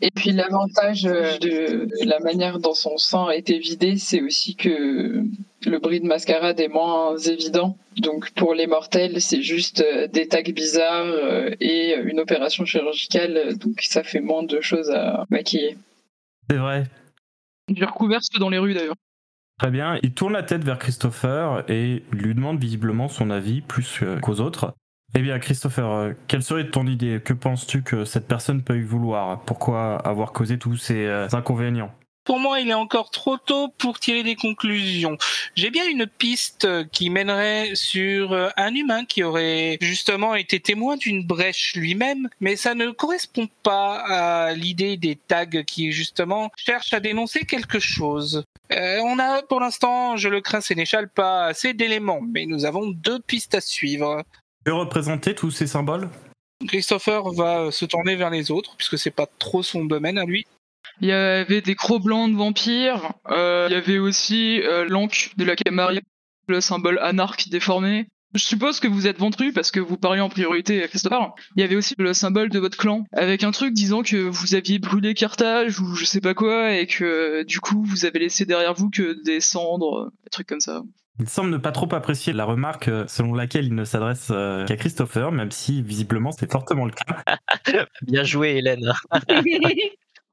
Et 0.00 0.10
puis 0.10 0.32
l'avantage 0.32 1.06
euh, 1.06 1.38
de 1.38 1.88
la 2.04 2.18
manière 2.20 2.58
dont 2.58 2.74
son 2.74 2.98
sang 2.98 3.28
a 3.28 3.34
été 3.34 3.58
vidé, 3.58 3.96
c'est 3.96 4.20
aussi 4.20 4.54
que 4.54 5.24
le 5.66 5.78
bruit 5.78 6.00
de 6.00 6.06
mascarade 6.06 6.60
est 6.60 6.68
moins 6.68 7.16
évident. 7.16 7.78
Donc 7.96 8.30
pour 8.32 8.54
les 8.54 8.66
mortels, 8.66 9.20
c'est 9.22 9.40
juste 9.40 9.80
euh, 9.80 10.06
des 10.06 10.28
tags 10.28 10.42
bizarres 10.42 11.06
euh, 11.06 11.50
et 11.60 11.94
une 11.94 12.20
opération 12.20 12.66
chirurgicale. 12.66 13.56
Donc 13.56 13.80
ça 13.80 14.02
fait 14.02 14.20
moins 14.20 14.42
de 14.42 14.60
choses 14.60 14.90
à 14.90 15.24
maquiller. 15.30 15.78
C'est 16.50 16.58
vrai. 16.58 16.84
J'ai 17.74 17.84
recouvert 17.84 18.20
ceux 18.22 18.38
dans 18.38 18.50
les 18.50 18.58
rues 18.58 18.74
d'ailleurs. 18.74 18.96
Très 19.58 19.70
bien. 19.70 19.98
Il 20.02 20.12
tourne 20.12 20.34
la 20.34 20.42
tête 20.42 20.62
vers 20.62 20.78
Christopher 20.78 21.64
et 21.70 22.02
lui 22.12 22.34
demande 22.34 22.60
visiblement 22.60 23.08
son 23.08 23.30
avis 23.30 23.62
plus 23.62 24.04
qu'aux 24.20 24.40
autres. 24.40 24.74
Eh 25.14 25.22
bien, 25.22 25.38
Christopher, 25.38 25.90
euh, 25.90 26.12
quelle 26.28 26.42
serait 26.42 26.68
ton 26.68 26.86
idée? 26.86 27.20
Que 27.24 27.32
penses-tu 27.32 27.82
que 27.82 28.04
cette 28.04 28.28
personne 28.28 28.62
peut 28.62 28.76
y 28.76 28.82
vouloir? 28.82 29.40
Pourquoi 29.42 29.96
avoir 29.96 30.32
causé 30.32 30.58
tous 30.58 30.76
ces 30.76 31.06
euh, 31.06 31.26
inconvénients? 31.32 31.90
Pour 32.24 32.40
moi, 32.40 32.60
il 32.60 32.68
est 32.68 32.74
encore 32.74 33.10
trop 33.10 33.38
tôt 33.38 33.68
pour 33.78 34.00
tirer 34.00 34.24
des 34.24 34.34
conclusions. 34.34 35.16
J'ai 35.54 35.70
bien 35.70 35.88
une 35.88 36.06
piste 36.06 36.68
qui 36.90 37.08
mènerait 37.08 37.70
sur 37.74 38.32
euh, 38.32 38.48
un 38.56 38.74
humain 38.74 39.04
qui 39.04 39.22
aurait 39.22 39.78
justement 39.80 40.34
été 40.34 40.58
témoin 40.58 40.96
d'une 40.96 41.24
brèche 41.24 41.74
lui-même, 41.76 42.28
mais 42.40 42.56
ça 42.56 42.74
ne 42.74 42.90
correspond 42.90 43.48
pas 43.62 44.00
à 44.00 44.52
l'idée 44.54 44.96
des 44.96 45.14
tags 45.14 45.46
qui 45.46 45.92
justement 45.92 46.50
cherchent 46.56 46.92
à 46.92 47.00
dénoncer 47.00 47.46
quelque 47.46 47.78
chose. 47.78 48.44
On 48.68 49.18
a 49.20 49.42
pour 49.42 49.60
l'instant, 49.60 50.16
je 50.16 50.28
le 50.28 50.40
crains 50.40 50.60
Sénéchal, 50.60 51.08
pas 51.08 51.46
assez 51.46 51.72
d'éléments, 51.72 52.20
mais 52.20 52.46
nous 52.46 52.64
avons 52.64 52.88
deux 52.88 53.20
pistes 53.20 53.54
à 53.54 53.60
suivre. 53.60 54.24
Représenter 54.72 55.34
tous 55.34 55.50
ces 55.50 55.66
symboles? 55.66 56.08
Christopher 56.66 57.22
va 57.32 57.70
se 57.70 57.84
tourner 57.84 58.16
vers 58.16 58.30
les 58.30 58.50
autres, 58.50 58.74
puisque 58.76 58.98
c'est 58.98 59.10
pas 59.10 59.26
trop 59.38 59.62
son 59.62 59.84
domaine 59.84 60.18
à 60.18 60.24
lui. 60.24 60.44
Il 61.00 61.08
y 61.08 61.12
avait 61.12 61.60
des 61.60 61.74
crocs 61.74 62.02
blancs 62.02 62.30
de 62.30 62.36
vampires, 62.36 63.12
euh, 63.28 63.66
il 63.68 63.74
y 63.74 63.76
avait 63.76 63.98
aussi 63.98 64.62
euh, 64.62 64.86
l'anque 64.88 65.32
de 65.36 65.44
la 65.44 65.54
Camarilla, 65.54 66.00
le 66.48 66.60
symbole 66.60 66.98
anarque 67.00 67.48
déformé. 67.48 68.06
Je 68.34 68.42
suppose 68.42 68.80
que 68.80 68.88
vous 68.88 69.06
êtes 69.06 69.18
ventru 69.18 69.52
parce 69.52 69.70
que 69.70 69.80
vous 69.80 69.96
parliez 69.96 70.20
en 70.20 70.28
priorité 70.28 70.82
à 70.82 70.88
Christopher. 70.88 71.32
Il 71.54 71.60
y 71.60 71.64
avait 71.64 71.76
aussi 71.76 71.94
le 71.98 72.12
symbole 72.12 72.50
de 72.50 72.58
votre 72.58 72.76
clan 72.76 73.04
avec 73.12 73.44
un 73.44 73.50
truc 73.50 73.72
disant 73.72 74.02
que 74.02 74.16
vous 74.16 74.54
aviez 74.54 74.78
brûlé 74.78 75.14
Carthage 75.14 75.80
ou 75.80 75.94
je 75.94 76.04
sais 76.04 76.20
pas 76.20 76.34
quoi 76.34 76.74
et 76.74 76.86
que 76.86 77.44
du 77.44 77.60
coup 77.60 77.82
vous 77.84 78.04
avez 78.04 78.18
laissé 78.18 78.44
derrière 78.44 78.74
vous 78.74 78.90
que 78.90 79.22
des 79.22 79.40
cendres, 79.40 80.10
des 80.24 80.30
trucs 80.30 80.48
comme 80.48 80.60
ça. 80.60 80.82
Il 81.18 81.28
semble 81.28 81.50
ne 81.50 81.56
pas 81.56 81.72
trop 81.72 81.92
apprécier 81.94 82.32
la 82.32 82.44
remarque 82.44 82.88
euh, 82.88 83.06
selon 83.08 83.32
laquelle 83.34 83.64
il 83.64 83.74
ne 83.74 83.84
s'adresse 83.84 84.28
euh, 84.30 84.66
qu'à 84.66 84.76
Christopher, 84.76 85.32
même 85.32 85.50
si 85.50 85.82
visiblement 85.82 86.30
c'est 86.30 86.50
fortement 86.50 86.84
le 86.84 86.92
cas. 86.92 87.22
Bien 88.02 88.22
joué, 88.22 88.56
Hélène. 88.56 88.92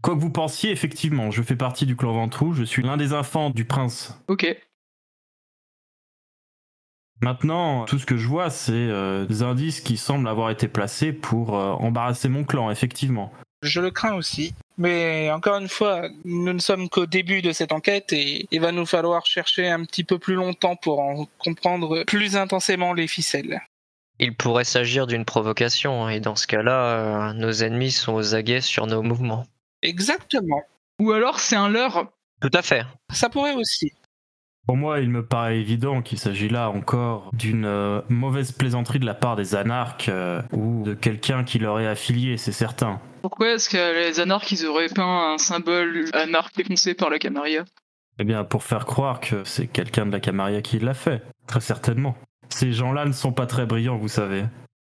Quoi 0.01 0.15
que 0.15 0.19
vous 0.19 0.31
pensiez, 0.31 0.71
effectivement, 0.71 1.31
je 1.31 1.41
fais 1.41 1.55
partie 1.55 1.85
du 1.85 1.95
clan 1.95 2.11
Ventrou, 2.11 2.51
je 2.51 2.63
suis 2.63 2.83
l'un 2.83 2.97
des 2.97 3.13
enfants 3.13 3.49
du 3.49 3.63
prince. 3.63 4.21
Ok. 4.27 4.53
Maintenant, 7.23 7.85
tout 7.85 7.97
ce 7.99 8.05
que 8.05 8.17
je 8.17 8.27
vois, 8.27 8.49
c'est 8.49 8.73
euh, 8.73 9.25
des 9.25 9.43
indices 9.43 9.79
qui 9.79 9.95
semblent 9.95 10.27
avoir 10.27 10.49
été 10.49 10.67
placés 10.67 11.13
pour 11.13 11.57
euh, 11.57 11.71
embarrasser 11.71 12.27
mon 12.27 12.43
clan, 12.43 12.69
effectivement. 12.69 13.31
Je 13.63 13.79
le 13.79 13.91
crains 13.91 14.13
aussi. 14.13 14.53
Mais 14.77 15.32
encore 15.32 15.58
une 15.58 15.70
fois, 15.70 16.10
nous 16.25 16.53
ne 16.53 16.60
sommes 16.60 16.89
qu'au 16.89 17.05
début 17.05 17.41
de 17.41 17.51
cette 17.51 17.72
enquête 17.72 18.12
et 18.12 18.48
il 18.51 18.60
va 18.60 18.72
nous 18.72 18.86
falloir 18.86 19.25
chercher 19.25 19.70
un 19.70 19.86
petit 19.86 20.03
peu 20.03 20.20
plus 20.20 20.36
longtemps 20.36 20.75
pour 20.75 21.00
en 21.00 21.27
comprendre 21.38 22.03
plus 22.03 22.36
intensément 22.36 22.93
les 22.93 23.08
ficelles. 23.08 23.62
Il 24.20 24.36
pourrait 24.36 24.63
s'agir 24.63 25.08
d'une 25.08 25.25
provocation, 25.25 26.08
et 26.08 26.20
dans 26.20 26.36
ce 26.36 26.46
cas-là, 26.48 27.29
euh, 27.29 27.34
nos 27.34 27.51
ennemis 27.51 27.91
sont 27.91 28.13
aux 28.13 28.36
aguets 28.36 28.62
sur 28.62 28.86
nos 28.86 29.01
mouvements. 29.01 29.48
Exactement. 29.82 30.62
Ou 31.00 31.12
alors 31.12 31.39
c'est 31.39 31.55
un 31.55 31.70
leurre. 31.70 32.08
Tout 32.41 32.51
à 32.53 32.62
fait. 32.62 32.84
Ça 33.12 33.29
pourrait 33.29 33.55
aussi. 33.55 33.91
Pour 34.65 34.77
moi, 34.77 35.01
il 35.01 35.10
me 35.10 35.25
paraît 35.25 35.58
évident 35.60 36.01
qu'il 36.01 36.17
s'agit 36.17 36.48
là 36.48 36.70
encore 36.70 37.29
d'une 37.34 37.65
euh, 37.65 38.00
mauvaise 38.08 38.53
plaisanterie 38.53 39.00
de 39.00 39.05
la 39.05 39.13
part 39.13 39.36
des 39.36 39.55
anarques 39.55 40.08
euh, 40.08 40.41
ou 40.53 40.84
de 40.84 40.93
quelqu'un 40.93 41.43
qui 41.43 41.60
leur 41.60 41.79
est 41.82 41.88
affilié, 41.88 42.38
c'est 42.38 42.53
certain. 42.53 43.01
Pourquoi 43.22 43.51
est-ce 43.51 43.70
que 43.70 43.93
les 44.08 44.20
anarques 44.22 44.51
ils 44.51 44.65
auraient 44.65 44.88
peint 44.88 45.34
un 45.34 45.38
symbole 45.38 46.05
anarque 46.13 46.55
défoncé 46.55 46.93
par 46.93 47.10
la 47.10 47.20
Camarilla 47.20 47.65
Eh 48.20 48.24
bien, 48.24 48.46
pour 48.46 48.63
faire 48.63 48.86
croire 48.86 49.20
que 49.20 49.43
c'est 49.43 49.67
quelqu'un 49.67 50.05
de 50.05 50.12
la 50.13 50.22
Camarilla 50.22 50.62
qui 50.62 50.79
l'a 50.79 50.93
fait, 50.93 51.22
très 51.46 51.60
certainement. 51.62 52.15
Ces 52.50 52.72
gens-là 52.72 53.03
ne 53.05 53.12
sont 53.13 53.34
pas 53.34 53.48
très 53.48 53.65
brillants, 53.65 53.98
vous 53.98 54.08
savez. 54.08 54.43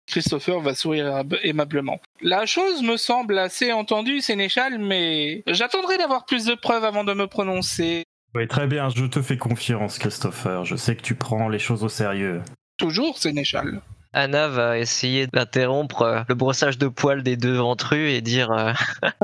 Christopher 0.08 0.60
va 0.62 0.74
sourire 0.74 1.14
ab- 1.16 1.36
aimablement. 1.44 2.00
La 2.22 2.46
chose 2.48 2.82
me 2.82 2.96
semble 2.98 3.38
assez 3.38 3.72
entendue, 3.74 4.22
Sénéchal, 4.22 4.80
mais 4.80 5.44
j'attendrai 5.48 5.98
d'avoir 5.98 6.26
plus 6.26 6.46
de 6.46 6.56
preuves 6.56 6.86
avant 6.86 7.04
de 7.04 7.14
me 7.14 7.28
prononcer. 7.28 8.06
Oui, 8.38 8.48
très 8.48 8.68
bien, 8.68 8.90
je 8.90 9.04
te 9.06 9.20
fais 9.20 9.36
confiance, 9.36 9.98
Christopher. 9.98 10.64
Je 10.64 10.76
sais 10.76 10.96
que 10.96 11.02
tu 11.02 11.16
prends 11.16 11.50
les 11.50 11.58
choses 11.58 11.84
au 11.84 11.90
sérieux. 11.90 12.44
Toujours, 12.78 13.18
Sénéchal. 13.18 13.82
Anna 14.14 14.48
va 14.48 14.78
essayer 14.78 15.26
d'interrompre 15.26 16.04
euh, 16.04 16.22
le 16.30 16.36
brossage 16.36 16.78
de 16.78 16.88
poils 16.88 17.24
des 17.24 17.36
deux 17.36 17.56
ventrus 17.56 18.12
et 18.12 18.22
dire 18.22 18.52
euh, 18.52 18.74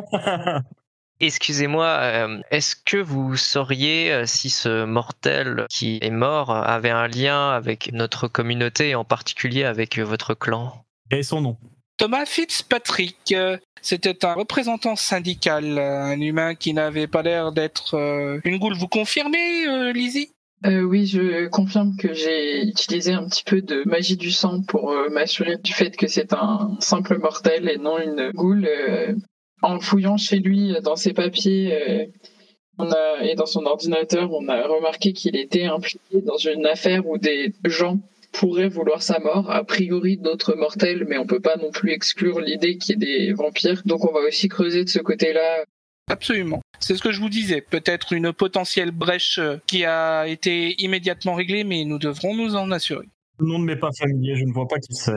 Excusez-moi, 1.19 1.85
euh, 1.85 2.41
est-ce 2.49 2.75
que 2.75 2.97
vous 2.97 3.37
sauriez 3.37 4.25
si 4.25 4.49
ce 4.49 4.83
mortel 4.83 5.67
qui 5.69 5.99
est 6.01 6.09
mort 6.09 6.49
avait 6.49 6.89
un 6.89 7.07
lien 7.07 7.51
avec 7.51 7.91
notre 7.93 8.27
communauté 8.27 8.89
et 8.89 8.95
en 8.95 9.05
particulier 9.05 9.63
avec 9.63 9.99
votre 9.99 10.33
clan? 10.33 10.83
Et 11.11 11.21
son 11.21 11.41
nom 11.41 11.57
Thomas 11.97 12.25
Fitzpatrick, 12.25 13.17
euh, 13.33 13.57
c'était 13.81 14.25
un 14.25 14.33
représentant 14.33 14.95
syndical, 14.95 15.77
un 15.77 16.19
humain 16.19 16.55
qui 16.55 16.73
n'avait 16.73 17.07
pas 17.07 17.21
l'air 17.21 17.51
d'être 17.51 17.95
euh, 17.95 18.39
une 18.45 18.57
goule. 18.57 18.73
Vous 18.73 18.87
confirmez, 18.87 19.67
euh, 19.67 19.91
Lizzie? 19.93 20.31
Oui, 20.65 21.05
je 21.07 21.49
confirme 21.49 21.97
que 21.97 22.13
j'ai 22.13 22.65
utilisé 22.65 23.11
un 23.11 23.27
petit 23.27 23.43
peu 23.43 23.61
de 23.61 23.83
magie 23.85 24.15
du 24.15 24.31
sang 24.31 24.61
pour 24.61 24.95
m'assurer 25.11 25.57
du 25.57 25.73
fait 25.73 25.97
que 25.97 26.07
c'est 26.07 26.31
un 26.31 26.77
simple 26.79 27.17
mortel 27.17 27.69
et 27.69 27.77
non 27.77 27.99
une 27.99 28.31
goule. 28.31 28.65
en 29.61 29.81
fouillant 29.81 30.15
chez 30.15 30.37
lui 30.37 30.73
dans 30.81 30.95
ses 30.95 31.11
papiers 31.11 32.07
et 32.79 33.35
dans 33.35 33.45
son 33.45 33.65
ordinateur, 33.65 34.31
on 34.31 34.47
a 34.47 34.65
remarqué 34.65 35.11
qu'il 35.11 35.35
était 35.35 35.65
impliqué 35.65 36.21
dans 36.21 36.37
une 36.37 36.65
affaire 36.65 37.05
où 37.05 37.17
des 37.17 37.53
gens 37.65 37.99
pourraient 38.33 38.67
vouloir 38.67 39.01
sa 39.01 39.19
mort, 39.19 39.49
a 39.49 39.63
priori 39.63 40.17
d'autres 40.17 40.55
mortels, 40.55 41.05
mais 41.07 41.17
on 41.17 41.25
peut 41.25 41.39
pas 41.39 41.55
non 41.55 41.71
plus 41.71 41.91
exclure 41.91 42.41
l'idée 42.41 42.77
qu'il 42.77 42.99
y 42.99 43.03
ait 43.03 43.27
des 43.27 43.33
vampires. 43.33 43.81
Donc 43.85 44.03
on 44.03 44.11
va 44.11 44.19
aussi 44.27 44.49
creuser 44.49 44.83
de 44.83 44.89
ce 44.89 44.99
côté-là 44.99 45.63
Absolument. 46.09 46.59
C'est 46.79 46.95
ce 46.95 47.01
que 47.01 47.13
je 47.13 47.21
vous 47.21 47.29
disais. 47.29 47.61
Peut-être 47.61 48.11
une 48.11 48.33
potentielle 48.33 48.91
brèche 48.91 49.37
euh, 49.39 49.57
qui 49.67 49.85
a 49.85 50.27
été 50.27 50.75
immédiatement 50.81 51.33
réglée, 51.33 51.63
mais 51.63 51.85
nous 51.85 51.97
devrons 51.97 52.35
nous 52.35 52.55
en 52.55 52.71
assurer. 52.71 53.05
Le 53.39 53.47
nom 53.47 53.59
ne 53.59 53.63
m'est 53.63 53.77
pas 53.77 53.89
familier, 53.97 54.35
je 54.35 54.43
ne 54.43 54.51
vois 54.51 54.67
pas 54.67 54.79
qui 54.79 54.93
c'est. 54.93 55.11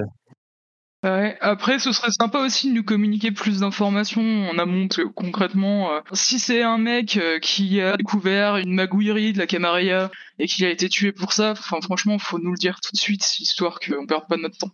Ouais, 1.06 1.36
après, 1.40 1.78
ce 1.78 1.92
serait 1.92 2.10
sympa 2.10 2.40
aussi 2.40 2.68
de 2.68 2.74
nous 2.74 2.82
communiquer 2.82 3.30
plus 3.30 3.60
d'informations 3.60 4.48
en 4.48 4.58
amont, 4.58 4.88
parce 4.88 4.96
que 5.02 5.06
concrètement. 5.06 5.92
euh, 5.92 6.00
si 6.12 6.40
c'est 6.40 6.62
un 6.62 6.78
mec 6.78 7.16
euh, 7.16 7.38
qui 7.38 7.80
a 7.80 7.96
découvert 7.96 8.56
une 8.56 8.74
magouillerie 8.74 9.32
de 9.32 9.38
la 9.38 9.46
Camarilla 9.46 10.10
et 10.40 10.48
qui 10.48 10.64
a 10.64 10.70
été 10.70 10.88
tué 10.88 11.12
pour 11.12 11.32
ça, 11.32 11.52
enfin, 11.52 11.80
franchement, 11.80 12.18
faut 12.18 12.40
nous 12.40 12.50
le 12.50 12.58
dire 12.58 12.80
tout 12.80 12.90
de 12.92 12.98
suite, 12.98 13.38
histoire 13.38 13.78
qu'on 13.78 14.04
perde 14.06 14.26
pas 14.28 14.36
notre 14.36 14.58
temps. 14.58 14.72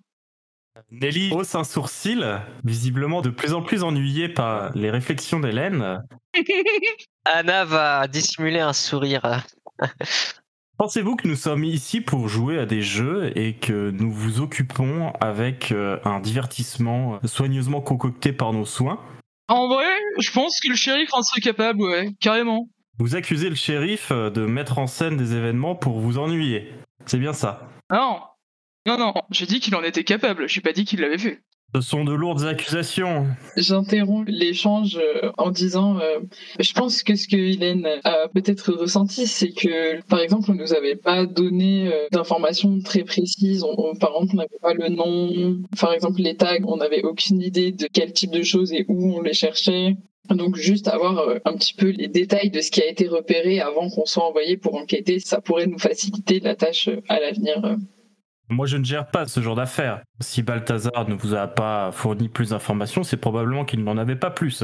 Nelly 0.91 1.33
hausse 1.33 1.55
un 1.55 1.65
sourcil, 1.65 2.41
visiblement 2.65 3.21
de 3.21 3.29
plus 3.29 3.53
en 3.53 3.61
plus 3.61 3.83
ennuyée 3.83 4.31
par 4.31 4.75
les 4.75 4.91
réflexions 4.91 5.39
d'Hélène. 5.39 6.03
Anna 7.27 7.67
va 7.67 8.09
dissimuler 8.09 8.61
un 8.61 8.73
sourire. 8.73 9.45
Pensez-vous 10.79 11.17
que 11.17 11.29
nous 11.29 11.37
sommes 11.37 11.65
ici 11.65 12.01
pour 12.01 12.29
jouer 12.29 12.59
à 12.59 12.67
des 12.67 12.83
jeux 12.83 13.31
et 13.37 13.55
que 13.55 13.91
nous 13.91 14.11
vous 14.11 14.41
occupons 14.41 15.13
avec 15.21 15.71
euh, 15.71 15.99
un 16.05 16.19
divertissement 16.19 17.21
soigneusement 17.25 17.81
concocté 17.81 18.33
par 18.33 18.53
nos 18.53 18.65
soins? 18.65 18.99
En 19.49 19.69
vrai, 19.69 19.93
je 20.19 20.31
pense 20.33 20.61
que 20.61 20.69
le 20.69 20.75
shérif 20.75 21.13
en 21.13 21.23
serait 21.23 21.41
capable, 21.41 21.83
ouais, 21.83 22.09
carrément. 22.21 22.69
Vous 22.99 23.17
accusez 23.17 23.49
le 23.49 23.55
shérif 23.55 24.11
euh, 24.11 24.31
de 24.31 24.47
mettre 24.47 24.79
en 24.79 24.87
scène 24.87 25.17
des 25.17 25.35
événements 25.35 25.75
pour 25.75 26.01
vous 26.01 26.19
ennuyer. 26.19 26.73
C'est 27.07 27.19
bien 27.19 27.33
ça. 27.33 27.69
Non, 27.91 28.21
non, 28.87 28.99
non, 28.99 29.15
j'ai 29.31 29.47
dit 29.47 29.61
qu'il 29.61 29.75
en 29.77 29.83
était 29.83 30.05
capable, 30.05 30.49
j'ai 30.49 30.61
pas 30.61 30.73
dit 30.73 30.85
qu'il 30.85 31.01
l'avait 31.01 31.19
fait. 31.19 31.43
Ce 31.75 31.81
sont 31.81 32.05
de 32.05 32.13
lourdes 32.13 32.45
accusations. 32.45 33.27
J'interromps 33.57 34.29
l'échange 34.29 34.99
euh, 34.99 35.31
en 35.39 35.51
disant 35.51 35.99
euh, 35.99 36.19
je 36.61 36.71
pense 36.75 37.03
que 37.03 37.15
ce 37.15 37.27
que 37.27 37.37
Hélène 37.37 37.89
a 38.05 38.29
peut-être 38.29 38.75
ressenti, 38.75 39.27
c'est 39.27 39.53
que, 39.53 40.03
par 40.03 40.21
exemple, 40.21 40.51
on 40.51 40.55
nous 40.55 40.75
avait 40.75 40.97
pas 40.97 41.25
donné 41.25 41.89
euh, 41.89 42.09
d'informations 42.13 42.79
très 42.81 43.05
précises. 43.05 43.65
Par 44.01 44.11
exemple, 44.11 44.33
on 44.35 44.37
n'avait 44.37 44.59
pas 44.61 44.75
le 44.75 44.89
nom. 44.91 45.57
Par 45.81 45.95
exemple, 45.95 46.21
les 46.21 46.37
tags, 46.37 46.59
on 46.67 46.77
n'avait 46.77 47.05
aucune 47.05 47.41
idée 47.41 47.73
de 47.73 47.89
quel 47.91 48.13
type 48.13 48.33
de 48.33 48.43
choses 48.43 48.75
et 48.75 48.85
où 48.89 49.15
on 49.17 49.23
les 49.23 49.33
cherchait. 49.33 49.97
Donc 50.29 50.57
juste 50.57 50.89
avoir 50.89 51.27
un 51.47 51.55
petit 51.55 51.75
peu 51.75 51.89
les 51.89 52.09
détails 52.09 52.51
de 52.51 52.61
ce 52.61 52.71
qui 52.71 52.83
a 52.83 52.87
été 52.87 53.09
repéré 53.09 53.61
avant 53.61 53.89
qu'on 53.89 54.05
soit 54.05 54.25
envoyé 54.25 54.59
pour 54.59 54.77
enquêter, 54.77 55.21
ça 55.21 55.41
pourrait 55.41 55.67
nous 55.67 55.79
faciliter 55.79 56.39
la 56.39 56.55
tâche 56.55 56.91
à 57.09 57.19
l'avenir. 57.19 57.79
Moi, 58.53 58.67
je 58.67 58.77
ne 58.77 58.85
gère 58.85 59.07
pas 59.07 59.27
ce 59.27 59.41
genre 59.41 59.57
d'affaires. 59.57 60.03
Si 60.21 60.43
Balthazar 60.43 61.09
ne 61.09 61.15
vous 61.15 61.35
a 61.35 61.47
pas 61.47 61.91
fourni 61.91 62.29
plus 62.29 62.51
d'informations, 62.51 63.03
c'est 63.03 63.17
probablement 63.17 63.65
qu'il 63.65 63.83
n'en 63.83 63.97
avait 63.97 64.17
pas 64.17 64.31
plus. 64.31 64.63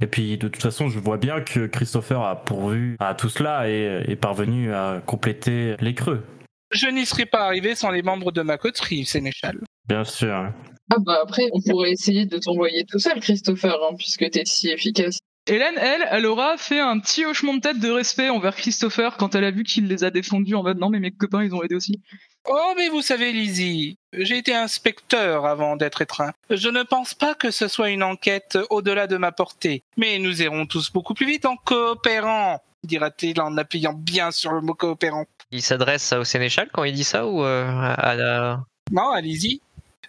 Et 0.00 0.06
puis, 0.06 0.38
de 0.38 0.48
toute 0.48 0.62
façon, 0.62 0.88
je 0.88 0.98
vois 0.98 1.18
bien 1.18 1.42
que 1.42 1.66
Christopher 1.66 2.22
a 2.22 2.42
pourvu 2.42 2.96
à 2.98 3.14
tout 3.14 3.28
cela 3.28 3.68
et 3.68 4.02
est 4.08 4.16
parvenu 4.16 4.72
à 4.72 5.02
compléter 5.04 5.76
les 5.80 5.94
creux. 5.94 6.24
Je 6.72 6.88
n'y 6.88 7.04
serais 7.04 7.26
pas 7.26 7.44
arrivé 7.44 7.74
sans 7.74 7.90
les 7.90 8.02
membres 8.02 8.32
de 8.32 8.40
ma 8.40 8.56
coterie, 8.56 9.04
Sénéchal. 9.04 9.60
Bien 9.86 10.04
sûr. 10.04 10.50
Ah 10.90 10.96
bah 10.98 11.20
après, 11.22 11.48
on 11.52 11.60
pourrait 11.60 11.92
essayer 11.92 12.24
de 12.24 12.38
t'envoyer 12.38 12.84
tout 12.84 12.98
seul, 12.98 13.20
Christopher, 13.20 13.76
hein, 13.82 13.94
puisque 13.96 14.28
t'es 14.30 14.44
si 14.46 14.70
efficace. 14.70 15.18
Hélène, 15.48 15.74
elle, 15.76 16.06
elle 16.10 16.26
aura 16.26 16.56
fait 16.56 16.78
un 16.78 17.00
petit 17.00 17.24
hochement 17.24 17.54
de 17.54 17.60
tête 17.60 17.80
de 17.80 17.90
respect 17.90 18.28
envers 18.28 18.54
Christopher 18.54 19.16
quand 19.16 19.34
elle 19.34 19.44
a 19.44 19.50
vu 19.50 19.64
qu'il 19.64 19.88
les 19.88 20.04
a 20.04 20.10
défendus 20.10 20.54
en 20.54 20.62
mode 20.62 20.78
non 20.78 20.88
mais 20.88 21.00
mes 21.00 21.10
copains 21.10 21.42
ils 21.42 21.52
ont 21.52 21.64
aidé 21.64 21.74
aussi. 21.74 22.00
Oh, 22.48 22.74
mais 22.76 22.88
vous 22.88 23.02
savez, 23.02 23.32
Lizzie, 23.32 23.98
j'ai 24.12 24.38
été 24.38 24.54
inspecteur 24.54 25.46
avant 25.46 25.76
d'être 25.76 26.02
étreint. 26.02 26.32
Je 26.50 26.68
ne 26.68 26.82
pense 26.82 27.14
pas 27.14 27.34
que 27.34 27.50
ce 27.50 27.68
soit 27.68 27.90
une 27.90 28.02
enquête 28.02 28.58
au-delà 28.70 29.06
de 29.06 29.16
ma 29.16 29.30
portée. 29.30 29.84
Mais 29.96 30.18
nous 30.18 30.42
irons 30.42 30.66
tous 30.66 30.90
beaucoup 30.90 31.14
plus 31.14 31.26
vite 31.26 31.46
en 31.46 31.56
coopérant, 31.56 32.60
dira-t-il 32.82 33.40
en 33.40 33.56
appuyant 33.58 33.92
bien 33.92 34.32
sur 34.32 34.52
le 34.52 34.60
mot 34.60 34.74
coopérant. 34.74 35.26
Il 35.52 35.62
s'adresse 35.62 36.12
au 36.12 36.24
sénéchal 36.24 36.68
quand 36.72 36.84
il 36.84 36.94
dit 36.94 37.04
ça 37.04 37.26
ou 37.26 37.44
euh, 37.44 37.66
à 37.68 38.14
la... 38.16 38.64
Non, 38.90 39.10
à 39.10 39.20
Lizzie. 39.20 39.60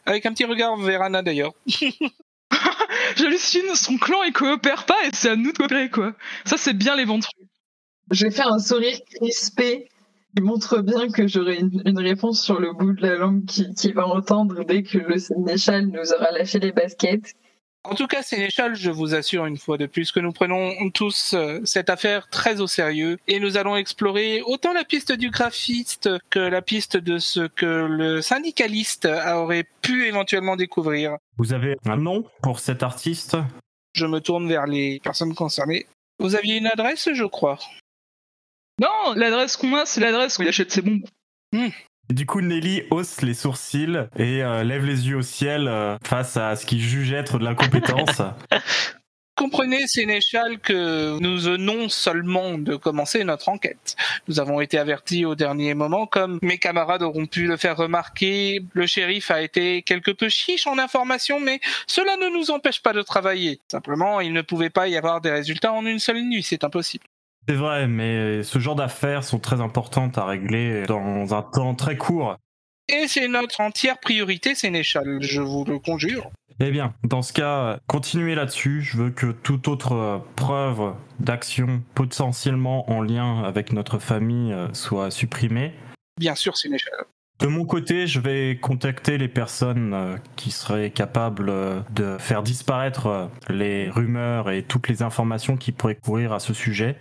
Avec 0.06 0.26
un 0.26 0.34
petit 0.34 0.46
regard 0.46 0.76
vers 0.78 1.02
Anna 1.02 1.22
d'ailleurs. 1.22 1.54
J'hallucine, 3.16 3.76
son 3.76 3.98
clan 3.98 4.24
il 4.24 4.34
coopère 4.34 4.86
pas 4.86 4.96
et 5.06 5.10
c'est 5.14 5.30
à 5.30 5.36
nous 5.36 5.52
de 5.52 5.58
coopérer 5.58 5.90
quoi. 5.90 6.14
Ça 6.46 6.58
c'est 6.58 6.74
bien 6.74 6.96
les 6.96 7.06
ventrus. 7.06 7.34
Je 8.12 8.26
vais 8.26 8.32
faire 8.32 8.52
un 8.52 8.60
sourire 8.60 8.98
crispé 9.16 9.90
qui 10.36 10.42
montre 10.42 10.80
bien 10.80 11.10
que 11.10 11.28
j'aurai 11.28 11.60
une, 11.60 12.00
réponse 12.00 12.44
sur 12.44 12.60
le 12.60 12.74
bout 12.74 12.94
de 12.94 13.02
la 13.02 13.16
langue 13.16 13.46
qui, 13.46 13.74
qui 13.76 13.92
va 13.92 14.08
entendre 14.08 14.64
dès 14.66 14.84
que 14.84 14.98
le 14.98 15.18
sénéchal 15.18 15.88
nous 15.88 16.14
aura 16.14 16.32
lâché 16.32 16.60
les 16.60 16.72
baskets. 16.72 17.34
En 17.86 17.96
tout 17.96 18.08
cas, 18.08 18.24
Sénéchal, 18.24 18.76
je 18.76 18.90
vous 18.90 19.14
assure 19.14 19.46
une 19.46 19.58
fois 19.58 19.78
de 19.78 19.88
plus 19.88 20.14
que 20.14 20.22
nous 20.22 20.32
prenons 20.32 20.90
tous 20.92 21.34
euh, 21.34 21.60
cette 21.66 21.90
affaire 21.90 22.30
très 22.30 22.62
au 22.62 22.68
sérieux 22.68 23.20
et 23.28 23.42
nous 23.42 23.58
allons 23.58 23.76
explorer 23.76 24.42
autant 24.42 24.72
la 24.72 24.86
piste 24.86 25.12
du 25.12 25.30
graphiste 25.30 26.10
que 26.30 26.40
la 26.40 26.62
piste 26.62 26.96
de 26.96 27.18
ce 27.18 27.42
que 27.42 27.66
le 27.66 28.22
syndicaliste 28.22 29.06
aurait 29.06 29.66
pu 29.82 30.08
éventuellement 30.08 30.56
découvrir. 30.56 31.18
Vous 31.38 31.52
avez 31.52 31.76
un 31.86 31.98
nom 31.98 32.24
pour 32.42 32.60
cet 32.60 32.84
artiste? 32.84 33.36
Je 33.94 34.06
me 34.06 34.22
tourne 34.22 34.48
vers 34.48 34.66
les 34.66 35.02
personnes 35.04 35.36
concernées. 35.36 35.86
Vous 36.20 36.36
aviez 36.36 36.56
une 36.56 36.68
adresse, 36.68 37.10
je 37.12 37.26
crois. 37.26 37.60
Non, 38.80 39.14
l'adresse 39.16 39.58
qu'on 39.58 39.76
a 39.76 39.86
c'est 39.86 40.00
l'adresse 40.00 40.40
où 40.40 40.44
il 40.44 40.48
achète 40.48 40.72
ses 40.72 40.82
bombes. 40.82 41.06
Du 42.10 42.26
coup, 42.26 42.42
Nelly 42.42 42.84
hausse 42.92 43.22
les 43.22 43.34
sourcils 43.34 44.08
et 44.18 44.44
euh, 44.44 44.64
lève 44.64 44.86
les 44.86 45.08
yeux 45.08 45.18
au 45.18 45.22
ciel 45.22 45.68
euh, 45.68 45.98
face 46.04 46.38
à 46.38 46.56
ce 46.56 46.66
qu'il 46.66 46.82
juge 46.82 47.14
être 47.14 47.40
de 47.40 47.46
l'incompétence. 47.46 48.22
Comprenez, 49.36 49.88
Sénéchal, 49.88 50.60
que 50.60 51.18
nous 51.20 51.40
venons 51.40 51.90
seulement 51.90 52.60
de 52.60 52.76
commencer 52.76 53.24
notre 53.24 53.50
enquête. 53.50 53.96
Nous 54.28 54.40
avons 54.40 54.62
été 54.62 54.78
avertis 54.78 55.26
au 55.26 55.34
dernier 55.34 55.74
moment, 55.74 56.06
comme 56.06 56.38
mes 56.44 56.60
camarades 56.60 57.02
auront 57.02 57.26
pu 57.26 57.48
le 57.48 57.58
faire 57.58 57.76
remarquer. 57.76 58.64
Le 58.74 58.86
shérif 58.86 59.32
a 59.32 59.42
été 59.42 59.82
quelque 59.82 60.12
peu 60.12 60.30
chiche 60.30 60.68
en 60.68 60.78
information, 60.78 61.40
mais 61.40 61.62
cela 61.88 62.16
ne 62.18 62.30
nous 62.30 62.52
empêche 62.52 62.84
pas 62.84 62.94
de 62.94 63.02
travailler. 63.02 63.60
Simplement, 63.72 64.22
il 64.22 64.34
ne 64.34 64.44
pouvait 64.44 64.70
pas 64.70 64.88
y 64.88 64.98
avoir 64.98 65.20
des 65.20 65.32
résultats 65.32 65.74
en 65.74 65.84
une 65.84 66.00
seule 66.00 66.22
nuit, 66.22 66.44
c'est 66.44 66.64
impossible. 66.64 67.06
C'est 67.48 67.56
vrai, 67.56 67.88
mais 67.88 68.44
ce 68.44 68.60
genre 68.60 68.76
d'affaires 68.76 69.24
sont 69.24 69.40
très 69.40 69.62
importantes 69.62 70.18
à 70.18 70.26
régler 70.26 70.84
dans 70.88 71.34
un 71.34 71.42
temps 71.42 71.76
très 71.76 71.98
court. 71.98 72.38
Et 72.90 73.08
c'est 73.08 73.28
notre 73.28 73.62
entière 73.62 74.00
priorité, 74.00 74.56
Sénéchal, 74.56 75.20
je 75.22 75.42
vous 75.42 75.64
le 75.66 75.80
conjure. 75.80 76.30
Eh 76.60 76.70
bien, 76.70 76.94
dans 77.04 77.22
ce 77.22 77.34
cas, 77.34 77.80
continuez 77.88 78.36
là-dessus. 78.36 78.82
Je 78.82 78.98
veux 78.98 79.10
que 79.10 79.32
toute 79.32 79.68
autre 79.68 79.94
euh, 79.94 80.20
preuve 80.36 80.94
d'action 81.20 81.82
potentiellement 81.96 82.90
en 82.92 83.02
lien 83.02 83.44
avec 83.44 83.74
notre 83.74 83.98
famille 83.98 84.54
euh, 84.54 84.72
soit 84.74 85.10
supprimée. 85.10 85.74
Bien 86.20 86.36
sûr, 86.36 86.56
Sénéchal. 86.56 87.06
De 87.40 87.48
mon 87.48 87.66
côté, 87.66 88.08
je 88.08 88.20
vais 88.20 88.58
contacter 88.62 89.18
les 89.18 89.28
personnes 89.28 89.94
euh, 89.94 90.16
qui 90.36 90.52
seraient 90.52 90.92
capables 90.92 91.50
euh, 91.50 91.82
de 91.90 92.18
faire 92.18 92.44
disparaître 92.44 93.08
euh, 93.08 93.26
les 93.50 93.90
rumeurs 93.90 94.50
et 94.50 94.64
toutes 94.64 94.88
les 94.88 95.02
informations 95.02 95.58
qui 95.58 95.72
pourraient 95.72 96.00
courir 96.02 96.32
à 96.32 96.40
ce 96.40 96.54
sujet, 96.54 96.96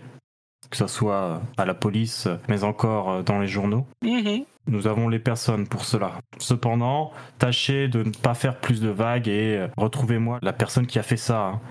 que 0.69 0.77
ce 0.77 0.87
soit 0.87 1.41
à 1.57 1.65
la 1.65 1.73
police, 1.73 2.27
mais 2.49 2.63
encore 2.63 3.11
euh, 3.11 3.21
dans 3.23 3.39
les 3.39 3.47
journaux. 3.47 3.85
Mhm. 4.03 4.43
Nous 4.67 4.87
avons 4.87 5.09
les 5.09 5.19
personnes 5.19 5.67
pour 5.67 5.83
cela. 5.83 6.13
Cependant, 6.37 7.11
tâchez 7.37 7.87
de 7.89 8.03
ne 8.03 8.11
pas 8.11 8.33
faire 8.33 8.59
plus 8.59 8.79
de 8.81 8.89
vagues 8.89 9.27
et 9.27 9.57
euh, 9.57 9.67
retrouvez-moi 9.77 10.39
la 10.41 10.53
personne 10.53 10.87
qui 10.87 10.99
a 10.99 11.03
fait 11.03 11.17
ça. 11.17 11.47
hein. 11.47 11.61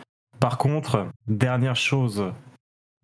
Par 0.41 0.59
contre, 0.59 1.07
dernière 1.29 1.77
chose, 1.77 2.33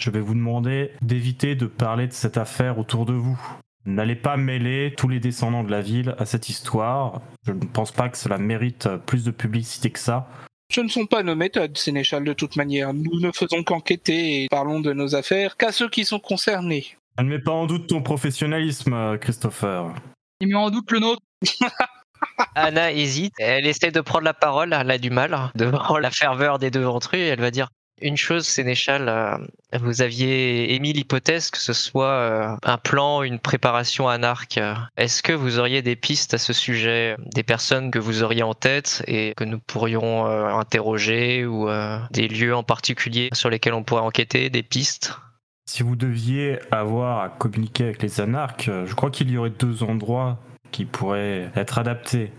je 0.01 0.11
vais 0.11 0.20
vous 0.20 0.35
demander 0.35 0.92
d'éviter 1.03 1.55
de 1.55 1.66
parler 1.66 2.07
de 2.07 2.12
cette 2.12 2.37
affaire 2.37 2.79
autour 2.79 3.07
de 3.07 3.14
vous. 3.14 3.40
N'allez 3.87 4.16
pas 4.16 4.37
mêler 4.37 4.92
tous 4.96 5.09
les 5.09 5.20
descendants 5.20 5.64
de 5.64 5.70
la 5.70 5.81
ville 5.81 6.14
à 6.18 6.27
cette 6.27 6.48
histoire. 6.51 7.22
Je 7.46 7.53
ne 7.53 7.61
pense 7.64 7.92
pas 7.92 8.09
que 8.11 8.18
cela 8.18 8.37
mérite 8.37 8.87
euh, 8.87 8.98
plus 8.98 9.24
de 9.24 9.31
publicité 9.31 9.90
que 9.90 9.98
ça. 10.01 10.29
Ce 10.71 10.83
ne 10.83 10.89
sont 10.89 11.07
pas 11.07 11.23
nos 11.23 11.35
méthodes, 11.35 11.79
Sénéchal, 11.79 12.25
de 12.25 12.35
toute 12.35 12.57
manière. 12.57 12.93
Nous 12.93 13.21
ne 13.21 13.33
faisons 13.33 13.63
qu'enquêter 13.63 14.43
et 14.43 14.49
parlons 14.51 14.81
de 14.81 14.93
nos 14.93 15.15
affaires 15.15 15.57
qu'à 15.57 15.73
ceux 15.73 15.89
qui 15.89 16.05
sont 16.05 16.19
concernés. 16.19 16.97
Je 17.17 17.25
ne 17.25 17.31
mets 17.31 17.39
pas 17.39 17.53
en 17.53 17.67
doute 17.67 17.87
ton 17.87 18.03
professionnalisme, 18.03 18.93
euh, 18.93 19.17
Christopher. 19.17 19.95
Il 20.41 20.49
met 20.49 20.55
en 20.55 20.71
doute 20.71 20.91
le 20.91 21.01
nôtre. 21.01 21.23
Anna 22.55 22.93
hésite. 22.93 23.33
Elle 23.39 23.67
essaie 23.67 23.91
de 23.91 24.01
prendre 24.01 24.25
la 24.25 24.35
parole. 24.35 24.77
Elle 24.79 24.91
a 24.91 24.99
du 24.99 25.11
mal 25.11 25.51
devant 25.55 25.97
la 25.99 26.11
ferveur 26.11 26.59
des 26.59 26.71
deux 26.71 26.83
ventrus. 26.83 27.21
Elle 27.21 27.41
va 27.41 27.51
dire 27.51 27.69
une 28.01 28.17
chose, 28.17 28.47
Sénéchal. 28.47 29.09
euh, 29.09 29.37
vous 29.81 30.03
aviez 30.03 30.75
émis 30.75 30.93
l'hypothèse 30.93 31.51
que 31.51 31.59
ce 31.59 31.73
soit 31.73 32.07
euh, 32.07 32.57
un 32.63 32.79
plan, 32.79 33.23
une 33.23 33.39
préparation 33.39 34.09
anarque. 34.09 34.61
Est-ce 34.97 35.23
que 35.23 35.33
vous 35.33 35.59
auriez 35.59 35.83
des 35.83 35.97
pistes 35.97 36.35
à 36.35 36.39
ce 36.39 36.53
sujet, 36.53 37.17
des 37.35 37.43
personnes 37.43 37.91
que 37.91 37.99
vous 37.99 38.23
auriez 38.23 38.43
en 38.43 38.55
tête 38.55 39.03
et 39.07 39.35
que 39.37 39.45
nous 39.45 39.59
pourrions 39.59 40.27
euh, 40.27 40.47
interroger 40.47 41.47
ou 41.47 41.69
des 42.11 42.29
lieux 42.29 42.55
en 42.55 42.63
particulier 42.63 43.29
sur 43.33 43.51
lesquels 43.51 43.75
on 43.75 43.85
pourrait 43.85 44.03
enquêter, 44.03 44.51
des 44.51 44.63
pistes? 44.63 45.19
Si 45.67 45.83
vous 45.83 45.97
deviez 45.97 46.59
avoir 46.71 47.21
à 47.21 47.29
communiquer 47.29 47.85
avec 47.85 48.03
les 48.03 48.21
anarques, 48.21 48.71
je 48.87 48.95
crois 48.95 49.11
qu'il 49.11 49.31
y 49.31 49.37
aurait 49.37 49.51
deux 49.51 49.83
endroits 49.83 50.39
qui 50.71 50.85
pourraient 50.85 51.51
être 51.55 51.79
adaptés. 51.79 52.33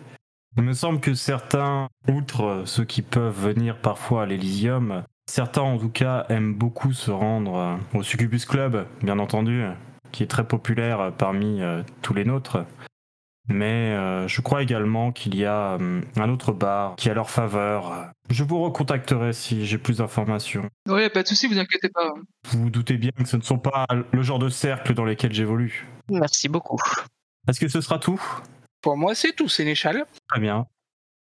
Il 0.58 0.63
me 0.63 0.74
semble 0.74 1.00
que 1.00 1.13
certains, 1.13 1.88
outre 2.08 2.63
ceux 2.65 2.84
qui 2.84 3.02
peuvent 3.02 3.39
venir 3.39 3.78
parfois 3.78 4.24
à 4.24 4.26
l'Elysium, 4.26 5.04
Certains, 5.30 5.62
en 5.62 5.78
tout 5.78 5.89
cas, 5.89 6.26
aiment 6.30 6.56
beaucoup 6.56 6.92
se 6.92 7.12
rendre 7.12 7.56
euh, 7.56 8.00
au 8.00 8.02
Succubus 8.02 8.46
Club, 8.46 8.88
bien 9.04 9.20
entendu, 9.20 9.63
qui 10.12 10.24
est 10.24 10.28
très 10.28 10.44
populaire 10.48 11.00
euh, 11.00 11.12
parmi 11.12 11.62
euh, 11.62 11.84
tous 12.02 12.15
les 12.15 12.26
nôtres. 12.26 12.65
Mais 13.48 13.94
euh, 13.94 14.28
je 14.28 14.42
crois 14.42 14.63
également 14.63 15.12
qu'il 15.12 15.36
y 15.36 15.46
a 15.46 15.78
euh, 15.80 16.02
un 16.15 16.30
autre 16.32 16.52
bar 16.52 16.96
qui 16.96 17.12
a 17.12 17.13
leur 17.13 17.30
faveur. 17.30 18.10
Je 18.32 18.44
vous 18.44 18.60
recontacterai 18.60 19.32
si 19.34 19.68
j'ai 19.68 19.78
plus 19.78 20.00
d'informations. 20.00 20.68
Ouais, 20.88 21.12
pas 21.12 21.22
de 21.22 21.28
soucis, 21.28 21.46
vous 21.46 21.60
inquiétez 21.60 21.89
pas. 21.89 22.12
Vous 22.48 22.63
vous 22.63 22.70
doutez 22.72 22.98
bien 22.98 23.12
que 23.12 23.26
ce 23.26 23.38
ne 23.38 23.44
sont 23.44 23.60
pas 23.60 23.86
le 24.12 24.24
genre 24.24 24.39
de 24.39 24.50
cercle 24.50 24.96
dans 24.96 25.06
lesquels 25.06 25.34
j'évolue. 25.34 25.88
Merci 26.10 26.50
beaucoup. 26.50 26.80
Est-ce 27.48 27.60
que 27.60 27.68
ce 27.68 27.82
sera 27.82 28.00
tout? 28.00 28.20
Pour 28.82 28.98
moi, 28.98 29.13
c'est 29.13 29.34
tout, 29.34 29.48
Sénéchal. 29.48 30.06
Très 30.28 30.39
bien. 30.39 30.65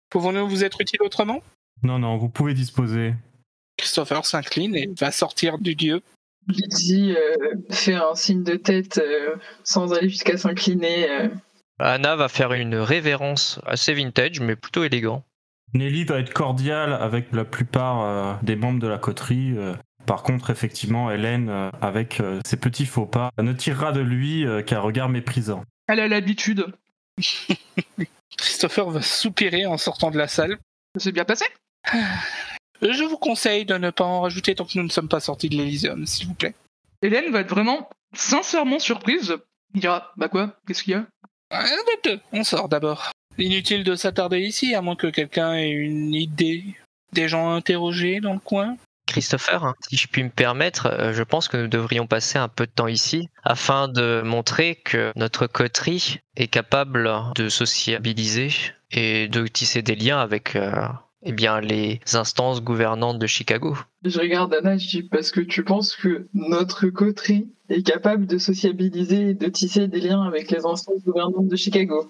Pouvons-nous 0.10 0.48
vous 0.48 0.63
être 0.63 0.80
utiles 0.80 1.02
autrement? 1.02 1.41
Non, 1.84 2.00
non, 2.00 2.15
vous 2.15 2.30
pouvez 2.30 2.54
disposer. 2.54 3.13
Christopher 3.77 4.25
s'incline 4.25 4.75
et 4.75 4.89
va 4.99 5.11
sortir 5.11 5.57
du 5.59 5.75
dieu. 5.75 6.01
Lydie 6.47 7.13
euh, 7.17 7.35
fait 7.69 7.93
un 7.95 8.15
signe 8.15 8.43
de 8.43 8.55
tête 8.55 8.97
euh, 8.99 9.35
sans 9.63 9.93
aller 9.93 10.09
jusqu'à 10.09 10.37
s'incliner. 10.37 11.09
euh. 11.09 11.27
Anna 11.79 12.15
va 12.15 12.27
faire 12.29 12.53
une 12.53 12.75
révérence 12.75 13.59
assez 13.65 13.93
vintage, 13.93 14.39
mais 14.39 14.55
plutôt 14.55 14.83
élégant. 14.83 15.23
Nelly 15.73 16.05
va 16.05 16.19
être 16.19 16.33
cordiale 16.33 16.93
avec 16.93 17.31
la 17.33 17.43
plupart 17.45 18.01
euh, 18.01 18.33
des 18.43 18.55
membres 18.55 18.79
de 18.79 18.87
la 18.87 18.97
coterie. 18.97 19.53
euh. 19.57 19.75
par 20.05 20.23
contre, 20.23 20.49
effectivement, 20.49 21.11
Hélène, 21.11 21.49
euh, 21.49 21.69
avec 21.81 22.21
euh, 22.21 22.39
ses 22.45 22.55
petits 22.57 22.85
faux 22.85 23.05
pas, 23.05 23.29
ne 23.37 23.51
tirera 23.51 23.91
de 23.91 23.99
lui 23.99 24.45
euh, 24.45 24.61
qu'un 24.63 24.79
regard 24.79 25.09
méprisant. 25.09 25.63
Elle 25.89 25.99
a 25.99 26.07
l'habitude. 26.07 26.65
Christopher 28.37 28.89
va 28.89 29.01
soupirer 29.01 29.65
en 29.65 29.77
sortant 29.77 30.11
de 30.11 30.17
la 30.17 30.27
salle. 30.27 30.57
Ça 30.95 31.03
s'est 31.03 31.11
bien 31.11 31.25
passé? 31.25 31.45
Je 32.81 33.03
vous 33.03 33.17
conseille 33.17 33.65
de 33.65 33.75
ne 33.75 33.89
pas 33.89 34.03
en 34.03 34.21
rajouter 34.21 34.55
tant 34.55 34.65
que 34.65 34.77
nous 34.77 34.83
ne 34.83 34.89
sommes 34.89 35.09
pas 35.09 35.19
sortis 35.19 35.49
de 35.49 35.55
l'Elysium, 35.55 36.05
s'il 36.05 36.27
vous 36.27 36.33
plaît. 36.33 36.55
Hélène 37.01 37.31
va 37.31 37.41
être 37.41 37.49
vraiment 37.49 37.89
sincèrement 38.13 38.79
surprise. 38.79 39.35
Il 39.73 39.81
dira 39.81 40.11
Bah 40.17 40.29
quoi 40.29 40.55
Qu'est-ce 40.67 40.83
qu'il 40.83 40.93
y 40.93 40.95
a? 40.95 41.05
Deux, 42.03 42.19
on 42.33 42.43
sort 42.43 42.69
d'abord. 42.69 43.11
Inutile 43.37 43.83
de 43.83 43.95
s'attarder 43.95 44.39
ici, 44.39 44.75
à 44.75 44.81
moins 44.81 44.95
que 44.95 45.07
quelqu'un 45.07 45.53
ait 45.53 45.69
une 45.69 46.13
idée. 46.13 46.63
Des 47.13 47.27
gens 47.27 47.51
interrogés 47.51 48.19
dans 48.19 48.33
le 48.33 48.39
coin. 48.39 48.77
Christopher, 49.07 49.73
si 49.87 49.95
je 49.95 50.07
puis 50.07 50.23
me 50.23 50.29
permettre, 50.29 50.87
euh, 50.87 51.13
je 51.13 51.23
pense 51.23 51.47
que 51.47 51.55
nous 51.55 51.67
devrions 51.67 52.07
passer 52.07 52.37
un 52.37 52.49
peu 52.49 52.65
de 52.65 52.71
temps 52.71 52.87
ici 52.87 53.29
afin 53.43 53.87
de 53.87 54.21
montrer 54.23 54.75
que 54.75 55.13
notre 55.15 55.47
coterie 55.47 56.19
est 56.35 56.49
capable 56.49 57.09
de 57.35 57.47
sociabiliser 57.47 58.49
et 58.91 59.29
de 59.29 59.47
tisser 59.47 59.81
des 59.81 59.95
liens 59.95 60.19
avec 60.19 60.55
euh, 60.57 60.87
eh 61.23 61.32
bien, 61.32 61.60
les 61.60 61.99
instances 62.13 62.62
gouvernantes 62.62 63.19
de 63.19 63.27
Chicago. 63.27 63.75
Je 64.03 64.19
regarde 64.19 64.53
Anna, 64.53 64.77
je 64.77 64.88
dis 64.88 65.03
parce 65.03 65.32
que 65.32 65.41
tu 65.41 65.63
penses 65.63 65.95
que 65.95 66.27
notre 66.34 66.88
coterie 66.88 67.47
est 67.69 67.86
capable 67.86 68.27
de 68.27 68.38
sociabiliser 68.38 69.30
et 69.30 69.34
de 69.34 69.47
tisser 69.47 69.88
des 69.88 69.99
liens 69.99 70.23
avec 70.23 70.51
les 70.51 70.65
instances 70.65 71.03
gouvernantes 71.03 71.47
de 71.47 71.56
Chicago. 71.56 72.10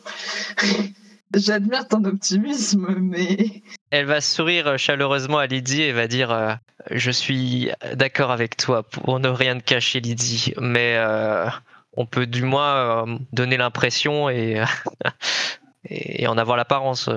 J'admire 1.34 1.88
ton 1.88 2.04
optimisme, 2.06 2.96
mais 3.00 3.64
Elle 3.92 4.06
va 4.06 4.22
sourire 4.22 4.78
chaleureusement 4.78 5.40
à 5.40 5.48
Lydie 5.48 5.82
et 5.82 5.92
va 5.92 6.08
dire 6.08 6.32
euh, 6.32 6.54
Je 6.92 7.12
suis 7.12 7.70
d'accord 7.96 8.32
avec 8.32 8.56
toi 8.56 8.84
pour 8.84 9.20
ne 9.20 9.28
rien 9.28 9.58
te 9.58 9.64
cacher, 9.64 10.00
Lydie, 10.00 10.54
mais 10.60 10.96
euh, 10.98 11.48
on 11.94 12.06
peut 12.06 12.28
du 12.28 12.44
moins 12.44 13.06
euh, 13.06 13.18
donner 13.34 13.58
l'impression 13.58 14.30
et, 14.30 14.64
et 15.90 16.28
en 16.28 16.38
avoir 16.38 16.56
l'apparence. 16.56 17.10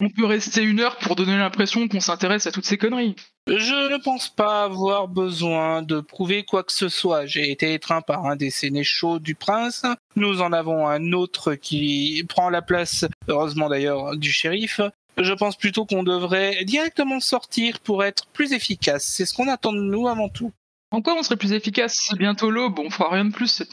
On 0.00 0.10
peut 0.10 0.26
rester 0.26 0.62
une 0.62 0.80
heure 0.80 0.98
pour 0.98 1.16
donner 1.16 1.38
l'impression 1.38 1.88
qu'on 1.88 2.00
s'intéresse 2.00 2.46
à 2.46 2.52
toutes 2.52 2.66
ces 2.66 2.76
conneries. 2.76 3.16
Je 3.48 3.90
ne 3.92 3.96
pense 3.96 4.28
pas 4.28 4.64
avoir 4.64 5.08
besoin 5.08 5.80
de 5.80 6.00
prouver 6.00 6.44
quoi 6.44 6.64
que 6.64 6.72
ce 6.72 6.88
soit. 6.90 7.24
J'ai 7.24 7.50
été 7.50 7.72
étreint 7.72 8.02
par 8.02 8.26
un 8.26 8.36
des 8.36 8.50
sénéchaux 8.50 9.18
du 9.18 9.34
prince. 9.34 9.86
Nous 10.14 10.42
en 10.42 10.52
avons 10.52 10.86
un 10.86 11.12
autre 11.12 11.54
qui 11.54 12.22
prend 12.28 12.50
la 12.50 12.60
place, 12.60 13.06
heureusement 13.28 13.70
d'ailleurs, 13.70 14.16
du 14.18 14.30
shérif. 14.30 14.80
Je 15.16 15.32
pense 15.32 15.56
plutôt 15.56 15.86
qu'on 15.86 16.02
devrait 16.02 16.62
directement 16.66 17.20
sortir 17.20 17.80
pour 17.80 18.04
être 18.04 18.26
plus 18.26 18.52
efficace. 18.52 19.04
C'est 19.06 19.24
ce 19.24 19.32
qu'on 19.32 19.48
attend 19.48 19.72
de 19.72 19.80
nous 19.80 20.08
avant 20.08 20.28
tout. 20.28 20.52
En 20.90 21.00
quoi 21.00 21.14
on 21.18 21.22
serait 21.22 21.36
plus 21.38 21.52
efficace 21.52 21.96
C'est 22.10 22.18
bientôt 22.18 22.50
l'aube, 22.50 22.78
on 22.80 22.90
fera 22.90 23.10
rien 23.14 23.24
de 23.24 23.32
plus. 23.32 23.48
cette- 23.48 23.72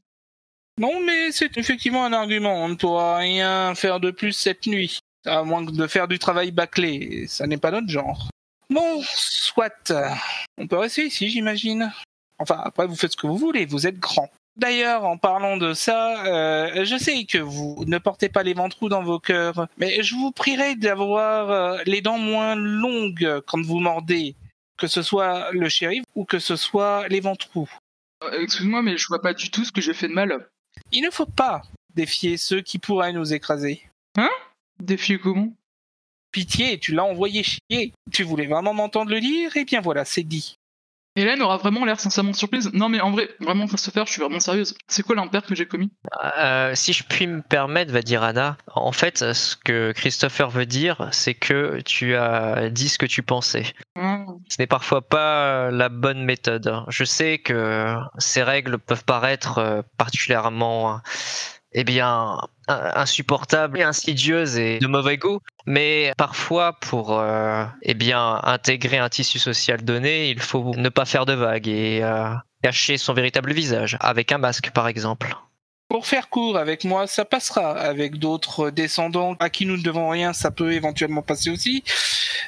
Non, 0.80 1.02
mais 1.06 1.34
c'est 1.34 1.58
effectivement 1.58 2.06
un 2.06 2.14
argument. 2.14 2.64
On 2.64 2.70
ne 2.70 2.76
pourra 2.76 3.18
rien 3.18 3.76
faire 3.76 4.00
de 4.00 4.10
plus 4.12 4.32
cette 4.32 4.68
nuit. 4.68 5.00
À 5.26 5.44
moins 5.44 5.66
que 5.66 5.72
de 5.72 5.88
faire 5.88 6.08
du 6.08 6.20
travail 6.20 6.52
bâclé. 6.52 7.26
Ça 7.28 7.48
n'est 7.48 7.58
pas 7.58 7.72
notre 7.72 7.90
genre. 7.90 8.30
Bon, 8.70 9.02
soit. 9.04 9.94
On 10.58 10.68
peut 10.68 10.78
rester 10.78 11.06
ici, 11.06 11.30
j'imagine. 11.30 11.92
Enfin, 12.40 12.60
après, 12.64 12.88
vous 12.88 12.96
faites 12.96 13.12
ce 13.12 13.18
que 13.18 13.28
vous 13.28 13.38
voulez. 13.38 13.66
Vous 13.66 13.88
êtes 13.88 14.00
grand. 14.00 14.30
D'ailleurs, 14.56 15.06
en 15.06 15.18
parlant 15.18 15.58
de 15.58 15.74
ça, 15.74 16.26
euh, 16.28 16.86
je 16.86 16.96
sais 16.98 17.26
que 17.26 17.40
vous 17.40 17.84
ne 17.88 17.98
portez 17.98 18.30
pas 18.30 18.44
les 18.44 18.54
ventrous 18.54 18.88
dans 18.88 19.02
vos 19.02 19.20
cœurs, 19.20 19.68
mais 19.78 20.04
je 20.04 20.14
vous 20.14 20.32
prierai 20.32 20.76
d'avoir 20.76 21.50
euh, 21.50 21.80
les 21.88 22.02
dents 22.02 22.20
moins 22.20 22.56
longues 22.56 23.42
quand 23.48 23.62
vous 23.64 23.80
mordez, 23.80 24.36
que 24.78 24.86
ce 24.86 25.02
soit 25.02 25.52
le 25.54 25.70
shérif 25.70 26.04
ou 26.14 26.26
que 26.26 26.38
ce 26.38 26.56
soit 26.56 27.08
les 27.08 27.20
ventrous. 27.20 27.70
Euh, 28.24 28.42
Excuse-moi, 28.42 28.84
mais 28.84 28.98
je 28.98 29.08
vois 29.08 29.22
pas 29.22 29.34
du 29.34 29.50
tout 29.50 29.66
ce 29.66 29.72
que 29.72 29.82
j'ai 29.82 29.96
fait 29.96 30.08
de 30.08 30.14
mal. 30.14 30.48
Il 30.92 31.02
ne 31.02 31.10
faut 31.10 31.26
pas 31.26 31.64
défier 31.96 32.38
ceux 32.38 32.62
qui 32.62 32.78
pourraient 32.78 33.14
nous 33.14 33.34
écraser. 33.34 33.82
Défier 34.80 35.20
comment 35.20 35.54
Pitié, 36.32 36.80
tu 36.80 36.94
l'as 36.94 37.04
envoyé 37.04 37.44
chier. 37.44 37.94
Tu 38.12 38.24
voulais 38.24 38.48
vraiment 38.48 38.74
m'entendre 38.74 39.12
le 39.12 39.20
dire? 39.20 39.56
Et 39.56 39.66
bien 39.66 39.82
voilà, 39.82 40.04
c'est 40.04 40.24
dit. 40.24 40.58
Hélène 41.16 41.44
aura 41.44 41.58
vraiment 41.58 41.86
l'air 41.86 42.00
sincèrement 42.00 42.34
surprise. 42.34 42.72
Non, 42.74 42.90
mais 42.90 43.00
en 43.00 43.12
vrai, 43.12 43.30
vraiment, 43.40 43.68
Christopher, 43.68 44.08
je 44.08 44.14
suis 44.14 44.22
vraiment 44.22 44.40
sérieuse. 44.40 44.76
C'est 44.88 45.04
quoi 45.04 45.16
l'impair 45.16 45.44
que 45.44 45.54
j'ai 45.54 45.68
commis? 45.68 45.92
Euh, 46.40 46.74
si 46.74 46.92
je 46.92 47.04
puis 47.04 47.28
me 47.28 47.44
permettre, 47.44 47.92
va 47.92 48.02
dire 48.02 48.24
Anna, 48.24 48.58
en 48.74 48.92
fait, 48.92 49.32
ce 49.34 49.56
que 49.56 49.92
Christopher 49.92 50.50
veut 50.50 50.66
dire, 50.66 51.10
c'est 51.12 51.36
que 51.36 51.82
tu 51.82 52.16
as 52.16 52.72
dit 52.72 52.90
ce 52.90 52.98
que 52.98 53.06
tu 53.06 53.22
pensais. 53.22 53.66
Ah, 53.96 54.26
Ce 54.50 54.56
n'est 54.58 54.66
parfois 54.66 55.08
pas 55.08 55.70
la 55.70 55.90
bonne 55.90 56.24
méthode. 56.24 56.84
Je 56.88 57.04
sais 57.04 57.38
que 57.38 57.96
ces 58.18 58.42
règles 58.42 58.80
peuvent 58.80 59.06
paraître 59.06 59.60
euh, 59.60 59.82
particulièrement, 60.00 61.00
eh 61.74 61.84
bien, 61.84 62.38
in- 62.68 62.92
insupportables 62.96 63.80
et 63.80 63.84
insidieuses 63.84 64.58
et 64.58 64.80
de 64.80 64.88
mauvais 64.88 65.18
goût, 65.18 65.40
mais 65.66 66.14
parfois 66.18 66.74
pour, 66.80 67.20
euh, 67.20 67.66
eh 67.84 67.94
bien, 67.94 68.40
intégrer 68.44 68.98
un 68.98 69.10
tissu 69.10 69.40
social 69.40 69.84
donné, 69.84 70.30
il 70.30 70.40
faut 70.40 70.74
ne 70.76 70.90
pas 70.90 71.06
faire 71.06 71.26
de 71.26 71.34
vagues 71.34 71.68
et 71.68 72.02
euh, 72.04 72.34
cacher 72.62 72.98
son 72.98 73.14
véritable 73.14 73.54
visage 73.54 73.98
avec 74.00 74.32
un 74.32 74.38
masque, 74.38 74.72
par 74.72 74.88
exemple. 74.88 75.36
Pour 75.94 76.08
faire 76.08 76.28
court 76.30 76.58
avec 76.58 76.86
moi, 76.86 77.06
ça 77.06 77.24
passera. 77.24 77.78
Avec 77.78 78.18
d'autres 78.18 78.72
descendants 78.72 79.36
à 79.40 79.52
qui 79.52 79.68
nous 79.68 79.78
ne 79.78 79.84
devons 79.84 80.10
rien, 80.10 80.34
ça 80.34 80.50
peut 80.50 80.74
éventuellement 80.74 81.22
passer 81.22 81.52
aussi. 81.52 81.84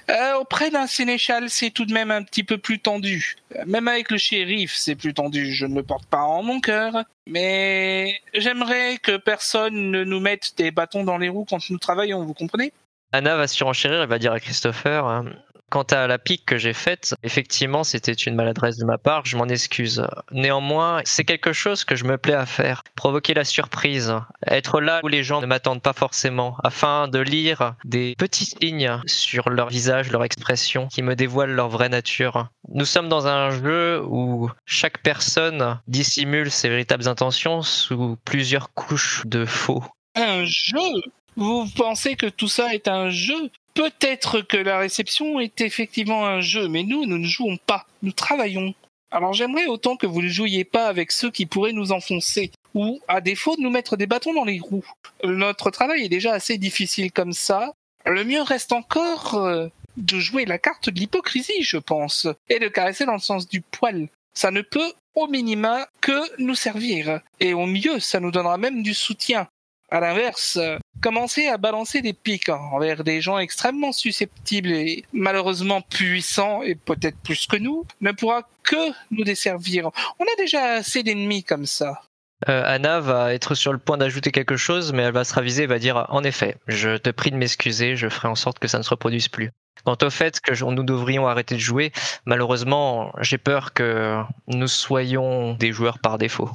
Euh, 0.09 0.39
auprès 0.39 0.71
d'un 0.71 0.87
sénéchal, 0.87 1.51
c'est 1.51 1.69
tout 1.69 1.85
de 1.85 1.93
même 1.93 2.09
un 2.09 2.23
petit 2.23 2.43
peu 2.43 2.57
plus 2.57 2.79
tendu. 2.79 3.35
Euh, 3.55 3.61
Même 3.67 3.87
avec 3.87 4.09
le 4.09 4.17
shérif, 4.17 4.73
c'est 4.75 4.95
plus 4.95 5.13
tendu. 5.13 5.53
Je 5.53 5.67
ne 5.67 5.75
le 5.75 5.83
porte 5.83 6.07
pas 6.07 6.23
en 6.23 6.41
mon 6.41 6.59
cœur. 6.59 7.03
Mais 7.27 8.19
j'aimerais 8.33 8.97
que 8.97 9.15
personne 9.15 9.91
ne 9.91 10.03
nous 10.03 10.19
mette 10.19 10.53
des 10.57 10.71
bâtons 10.71 11.03
dans 11.03 11.19
les 11.19 11.29
roues 11.29 11.45
quand 11.47 11.69
nous 11.69 11.77
travaillons, 11.77 12.25
vous 12.25 12.33
comprenez? 12.33 12.73
Anna 13.11 13.35
va 13.35 13.47
surenchérir 13.47 14.01
et 14.01 14.07
va 14.07 14.17
dire 14.17 14.31
à 14.31 14.39
Christopher 14.39 15.05
hein, 15.05 15.25
Quant 15.71 15.83
à 15.83 16.07
la 16.07 16.19
pique 16.19 16.45
que 16.45 16.57
j'ai 16.57 16.73
faite, 16.73 17.15
effectivement, 17.23 17.83
c'était 17.83 18.13
une 18.13 18.35
maladresse 18.35 18.77
de 18.77 18.85
ma 18.85 18.97
part, 18.97 19.25
je 19.25 19.35
m'en 19.35 19.47
excuse. 19.47 20.05
Néanmoins, 20.31 21.01
c'est 21.05 21.25
quelque 21.25 21.53
chose 21.53 21.83
que 21.83 21.95
je 21.95 22.05
me 22.05 22.17
plais 22.17 22.35
à 22.35 22.45
faire. 22.45 22.83
Provoquer 22.95 23.33
la 23.33 23.43
surprise, 23.43 24.13
être 24.45 24.79
là 24.79 25.01
où 25.03 25.07
les 25.07 25.23
gens 25.23 25.41
ne 25.41 25.47
m'attendent 25.47 25.81
pas 25.81 25.93
forcément, 25.93 26.57
afin 26.63 27.07
de 27.07 27.19
lire 27.19 27.75
des 27.83 28.15
petits 28.17 28.45
signes 28.45 29.01
sur 29.05 29.49
leur 29.49 29.69
visage, 29.69 30.11
leur 30.11 30.23
expression, 30.23 30.87
qui 30.87 31.01
me 31.01 31.15
dévoilent 31.15 31.55
leur 31.55 31.69
vraie 31.69 31.89
nature. 31.89 32.47
Nous 32.69 32.85
sommes 32.85 33.09
dans 33.09 33.27
un 33.27 33.49
jeu 33.49 34.01
où 34.05 34.51
chaque 34.65 34.99
personne 34.99 35.79
dissimule 35.87 36.51
ses 36.51 36.69
véritables 36.69 37.07
intentions 37.07 37.61
sous 37.63 38.17
plusieurs 38.23 38.73
couches 38.73 39.23
de 39.25 39.45
faux. 39.45 39.83
Un 40.15 40.45
jeu? 40.45 41.01
Vous 41.35 41.67
pensez 41.75 42.15
que 42.15 42.27
tout 42.27 42.47
ça 42.47 42.73
est 42.73 42.87
un 42.87 43.09
jeu? 43.09 43.49
Peut-être 43.75 44.39
que 44.41 44.57
la 44.57 44.79
réception 44.79 45.39
est 45.39 45.59
effectivement 45.61 46.25
un 46.25 46.39
jeu, 46.39 46.69
mais 46.69 46.83
nous, 46.83 47.05
nous 47.05 47.17
ne 47.17 47.27
jouons 47.27 47.57
pas, 47.57 47.85
nous 48.01 48.13
travaillons. 48.13 48.73
Alors 49.11 49.33
j'aimerais 49.33 49.67
autant 49.67 49.97
que 49.97 50.07
vous 50.07 50.21
ne 50.21 50.29
jouiez 50.29 50.63
pas 50.63 50.87
avec 50.87 51.11
ceux 51.11 51.29
qui 51.29 51.45
pourraient 51.45 51.73
nous 51.73 51.91
enfoncer, 51.91 52.51
ou 52.73 53.01
à 53.07 53.21
défaut 53.21 53.55
de 53.57 53.61
nous 53.61 53.69
mettre 53.69 53.97
des 53.97 54.07
bâtons 54.07 54.33
dans 54.33 54.45
les 54.45 54.59
roues. 54.59 54.85
Notre 55.23 55.71
travail 55.71 56.05
est 56.05 56.09
déjà 56.09 56.33
assez 56.33 56.57
difficile 56.57 57.11
comme 57.11 57.33
ça. 57.33 57.73
Le 58.05 58.23
mieux 58.23 58.41
reste 58.41 58.71
encore 58.71 59.35
euh, 59.35 59.67
de 59.97 60.19
jouer 60.19 60.45
la 60.45 60.57
carte 60.57 60.89
de 60.89 60.99
l'hypocrisie, 60.99 61.63
je 61.63 61.77
pense, 61.77 62.27
et 62.49 62.59
de 62.59 62.67
caresser 62.67 63.05
dans 63.05 63.13
le 63.13 63.19
sens 63.19 63.47
du 63.47 63.61
poil. 63.61 64.07
Ça 64.33 64.51
ne 64.51 64.61
peut, 64.61 64.93
au 65.15 65.27
minima, 65.27 65.87
que 66.01 66.41
nous 66.41 66.55
servir. 66.55 67.21
Et 67.39 67.53
au 67.53 67.65
mieux, 67.65 67.99
ça 67.99 68.19
nous 68.19 68.31
donnera 68.31 68.57
même 68.57 68.83
du 68.83 68.93
soutien. 68.93 69.47
À 69.89 69.99
l'inverse, 69.99 70.57
euh, 70.59 70.77
commencer 71.01 71.47
à 71.47 71.57
balancer 71.57 72.01
des 72.01 72.13
pics 72.13 72.49
envers 72.49 73.03
des 73.03 73.21
gens 73.21 73.37
extrêmement 73.37 73.91
susceptibles 73.91 74.71
et 74.71 75.03
malheureusement 75.13 75.81
puissants, 75.81 76.63
et 76.63 76.75
peut-être 76.75 77.17
plus 77.19 77.45
que 77.45 77.57
nous, 77.57 77.85
ne 78.01 78.11
pourra 78.11 78.47
que 78.63 78.91
nous 79.11 79.23
desservir. 79.23 79.91
On 80.19 80.23
a 80.23 80.35
déjà 80.37 80.73
assez 80.73 81.03
d'ennemis 81.03 81.43
comme 81.43 81.65
ça. 81.65 82.01
Euh, 82.49 82.63
Anna 82.65 82.99
va 82.99 83.33
être 83.33 83.55
sur 83.55 83.71
le 83.71 83.79
point 83.79 83.97
d'ajouter 83.97 84.31
quelque 84.31 84.57
chose, 84.57 84.91
mais 84.91 85.03
elle 85.03 85.13
va 85.13 85.23
se 85.23 85.33
raviser 85.33 85.63
et 85.63 85.67
va 85.67 85.79
dire 85.79 86.05
En 86.09 86.23
effet, 86.23 86.57
je 86.67 86.97
te 86.97 87.09
prie 87.09 87.31
de 87.31 87.37
m'excuser, 87.37 87.95
je 87.95 88.09
ferai 88.09 88.27
en 88.27 88.35
sorte 88.35 88.59
que 88.59 88.67
ça 88.67 88.77
ne 88.77 88.83
se 88.83 88.89
reproduise 88.89 89.29
plus. 89.29 89.51
Quant 89.83 89.97
au 90.01 90.09
fait 90.09 90.39
que 90.41 90.63
nous 90.63 90.83
devrions 90.83 91.27
arrêter 91.27 91.55
de 91.55 91.59
jouer, 91.59 91.91
malheureusement, 92.25 93.13
j'ai 93.21 93.37
peur 93.37 93.73
que 93.73 94.21
nous 94.47 94.67
soyons 94.67 95.53
des 95.53 95.71
joueurs 95.71 95.99
par 95.99 96.17
défaut. 96.17 96.49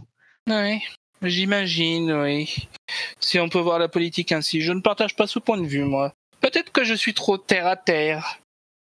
Oui, 0.49 0.83
j'imagine, 1.23 2.13
oui. 2.13 2.69
Si 3.21 3.39
on 3.39 3.49
peut 3.49 3.59
voir 3.61 3.79
la 3.79 3.89
politique 3.89 4.33
ainsi, 4.33 4.61
je 4.61 4.73
ne 4.73 4.81
partage 4.81 5.17
pas 5.17 5.27
ce 5.27 5.39
point 5.39 5.59
de 5.59 5.67
vue, 5.67 5.85
moi. 5.85 6.13
Peut-être 6.41 6.73
que 6.73 6.85
je 6.85 6.95
suis 6.95 7.15
trop 7.15 7.39
terre 7.39 7.67
à 7.67 7.77
terre. 7.77 8.39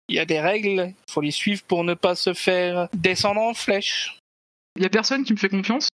Il 0.10 0.16
y 0.16 0.20
a 0.20 0.26
des 0.26 0.40
règles, 0.40 0.94
il 1.08 1.12
faut 1.12 1.22
les 1.22 1.32
suivre 1.32 1.64
pour 1.64 1.84
ne 1.84 1.94
pas 1.94 2.16
se 2.16 2.34
faire 2.34 2.88
descendre 2.94 3.42
en 3.42 3.54
flèche. 3.54 4.20
Il 4.78 4.84
y 4.84 4.86
a 4.86 4.90
personne 4.90 5.24
qui 5.26 5.34
me 5.34 5.38
fait 5.38 5.50
confiance. 5.50 5.90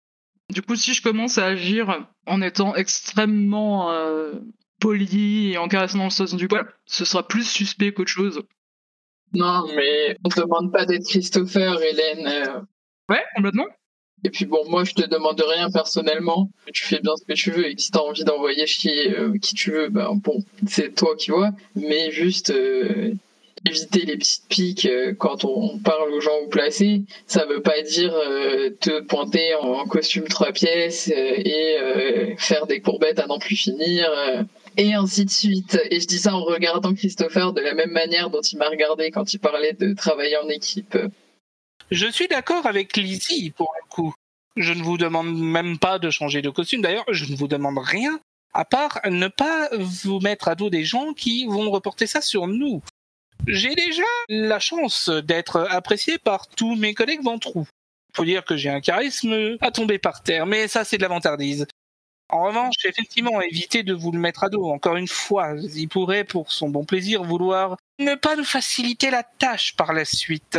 Du 0.53 0.61
coup, 0.61 0.77
si 0.77 0.93
je 0.93 1.03
commence 1.03 1.39
à 1.39 1.47
agir 1.47 2.07
en 2.27 2.43
étant 2.43 2.75
extrêmement 2.75 3.91
euh, 3.93 4.35
poli 4.81 5.53
et 5.53 5.59
en 5.59 5.69
caressant 5.69 5.99
dans 5.99 6.05
le 6.05 6.11
sens 6.11 6.35
du 6.35 6.49
poil, 6.49 6.67
ce 6.85 7.05
sera 7.07 7.27
plus 7.27 7.49
suspect 7.49 7.93
qu'autre 7.95 8.11
chose. 8.11 8.43
Non, 9.33 9.67
mais 9.75 10.19
on 10.25 10.29
te 10.29 10.41
demande 10.41 10.73
pas 10.73 10.85
d'être 10.85 11.07
Christopher, 11.07 11.81
Hélène. 11.81 12.27
euh. 12.27 12.61
Ouais, 13.09 13.25
complètement. 13.35 13.67
Et 14.25 14.31
puis 14.31 14.45
bon, 14.45 14.61
moi 14.69 14.85
je 14.85 14.93
te 14.93 15.07
demande 15.07 15.41
rien 15.41 15.71
personnellement. 15.71 16.49
Tu 16.73 16.85
fais 16.85 17.01
bien 17.01 17.13
ce 17.17 17.25
que 17.25 17.33
tu 17.33 17.51
veux 17.51 17.69
et 17.69 17.75
si 17.77 17.91
t'as 17.91 18.01
envie 18.01 18.25
d'envoyer 18.25 18.67
chier 18.67 19.11
euh, 19.11 19.37
qui 19.39 19.55
tu 19.55 19.73
veux, 19.73 19.89
ben 19.89 20.15
bon, 20.15 20.39
c'est 20.67 20.95
toi 20.95 21.17
qui 21.17 21.31
vois. 21.31 21.51
Mais 21.75 22.13
juste 22.13 22.51
euh, 22.51 23.13
éviter 23.69 24.05
les 24.07 24.17
petites 24.17 24.47
piques 24.49 24.87
euh, 24.87 25.13
quand 25.15 25.45
on 25.45 25.79
parle 25.79 26.13
aux 26.13 26.21
gens 26.21 26.39
ou 26.45 26.49
placés, 26.49 27.03
ça 27.27 27.47
veut 27.47 27.63
pas 27.63 27.81
dire 27.83 28.15
te 28.81 29.01
pointer 29.01 29.55
en 29.57 29.87
costume 29.87 30.25
trois 30.25 30.53
pièces 30.53 31.09
et 31.09 32.35
faire 32.39 32.67
des 32.67 32.81
courbettes 32.81 33.19
à 33.19 33.27
n'en 33.27 33.39
plus 33.39 33.57
finir. 33.57 34.09
et 34.77 34.95
ainsi 34.95 35.25
de 35.25 35.31
suite. 35.31 35.79
Et 35.91 36.01
je 36.01 36.07
dis 36.07 36.19
ça 36.19 36.35
en 36.35 36.45
regardant 36.45 36.95
Christopher 36.95 37.53
de 37.53 37.61
la 37.61 37.75
même 37.75 37.91
manière 37.91 38.31
dont 38.31 38.41
il 38.41 38.57
m'a 38.57 38.69
regardé 38.69 39.11
quand 39.11 39.35
il 39.35 39.39
parlait 39.39 39.75
de 39.75 39.95
travailler 39.95 40.37
en 40.37 40.49
équipe. 40.49 40.97
Je 41.93 42.07
suis 42.07 42.27
d'accord 42.27 42.65
avec 42.65 42.97
Lizzie 42.97 43.51
pour 43.51 43.75
le 43.79 43.87
coup. 43.87 44.15
Je 44.57 44.73
ne 44.73 44.83
vous 44.83 44.97
demande 44.97 45.39
même 45.39 45.79
pas 45.79 45.99
de 45.99 46.09
changer 46.09 46.41
de 46.41 46.49
costume. 46.49 46.81
D'ailleurs, 46.81 47.05
je 47.11 47.27
ne 47.27 47.37
vous 47.37 47.49
demande 47.49 47.77
rien 47.77 48.19
à 48.55 48.65
part 48.65 48.99
ne 49.05 49.29
pas 49.29 49.69
vous 49.79 50.19
mettre 50.21 50.49
à 50.49 50.55
dos 50.55 50.71
des 50.71 50.85
gens 50.85 51.13
qui 51.13 51.45
vont 51.45 51.71
reporter 51.71 52.07
ça 52.07 52.23
sur 52.23 52.47
nous. 52.47 52.83
J'ai 53.47 53.75
déjà 53.75 54.03
la 54.31 54.59
chance 54.59 55.11
d'être 55.11 55.67
apprécié 55.69 56.17
par 56.17 56.49
tous 56.49 56.77
mes 56.77 56.95
collègues 56.95 57.23
ventrous. 57.23 57.69
Faut 58.15 58.25
dire 58.25 58.47
que 58.47 58.57
j'ai 58.57 58.71
un 58.71 58.81
charisme 58.81 59.59
à 59.61 59.71
tomber 59.71 59.99
par 59.99 60.23
terre, 60.23 60.47
mais 60.47 60.69
ça 60.69 60.85
c'est 60.85 60.97
de 60.97 61.03
la 61.03 61.09
vantardise. 61.09 61.67
En 62.31 62.45
revanche, 62.45 62.77
effectivement, 62.87 63.43
évitez 63.43 63.83
de 63.83 63.93
vous 63.93 64.13
le 64.13 64.19
mettre 64.19 64.45
à 64.45 64.49
dos. 64.49 64.71
Encore 64.71 64.97
une 64.97 65.09
fois, 65.09 65.55
il 65.59 65.89
pourrait, 65.89 66.25
pour 66.25 66.53
son 66.53 66.71
bon 66.71 66.87
plaisir, 66.87 67.23
vouloir 67.23 67.77
ne 67.99 68.15
pas 68.15 68.37
nous 68.37 68.45
faciliter 68.45 69.11
la 69.11 69.23
tâche 69.23 69.77
par 69.77 69.93
la 69.93 70.07
suite. 70.07 70.59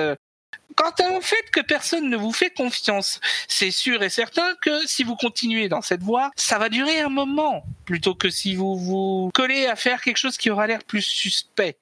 Quant 0.76 1.18
au 1.18 1.22
fait 1.22 1.50
que 1.52 1.62
personne 1.62 2.10
ne 2.10 2.18
vous 2.18 2.34
fait 2.34 2.52
confiance, 2.52 3.20
c'est 3.48 3.72
sûr 3.72 4.02
et 4.04 4.10
certain 4.10 4.56
que 4.62 4.88
si 4.88 5.04
vous 5.04 5.16
continuez 5.16 5.70
dans 5.70 5.82
cette 5.82 6.02
voie, 6.02 6.32
ça 6.36 6.58
va 6.58 6.70
durer 6.70 7.00
un 7.00 7.10
moment, 7.10 7.64
plutôt 7.86 8.16
que 8.16 8.30
si 8.30 8.56
vous 8.56 8.76
vous 8.78 9.32
collez 9.34 9.68
à 9.68 9.76
faire 9.76 10.02
quelque 10.02 10.18
chose 10.18 10.38
qui 10.38 10.50
aura 10.50 10.68
l'air 10.68 10.84
plus 10.84 11.02
suspect. 11.02 11.78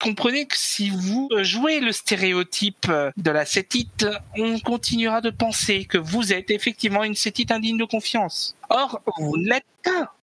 Comprenez 0.00 0.46
que 0.46 0.56
si 0.56 0.90
vous 0.90 1.30
jouez 1.42 1.80
le 1.80 1.92
stéréotype 1.92 2.90
de 3.16 3.30
la 3.30 3.46
cétite, 3.46 4.06
on 4.36 4.58
continuera 4.58 5.20
de 5.20 5.30
penser 5.30 5.86
que 5.86 5.98
vous 5.98 6.32
êtes 6.32 6.50
effectivement 6.50 7.04
une 7.04 7.14
cétite 7.14 7.50
indigne 7.50 7.78
de 7.78 7.84
confiance. 7.84 8.56
Or, 8.68 9.00
vous 9.18 9.36
ne 9.36 9.58
pas. 9.82 10.16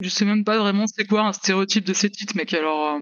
Je 0.00 0.08
sais 0.08 0.24
même 0.24 0.44
pas 0.44 0.58
vraiment 0.58 0.86
c'est 0.86 1.06
quoi 1.06 1.22
un 1.22 1.32
stéréotype 1.32 1.84
de 1.84 1.94
ces 1.94 2.10
titres, 2.10 2.36
mec. 2.36 2.52
Alors, 2.52 2.94
euh, 2.94 3.00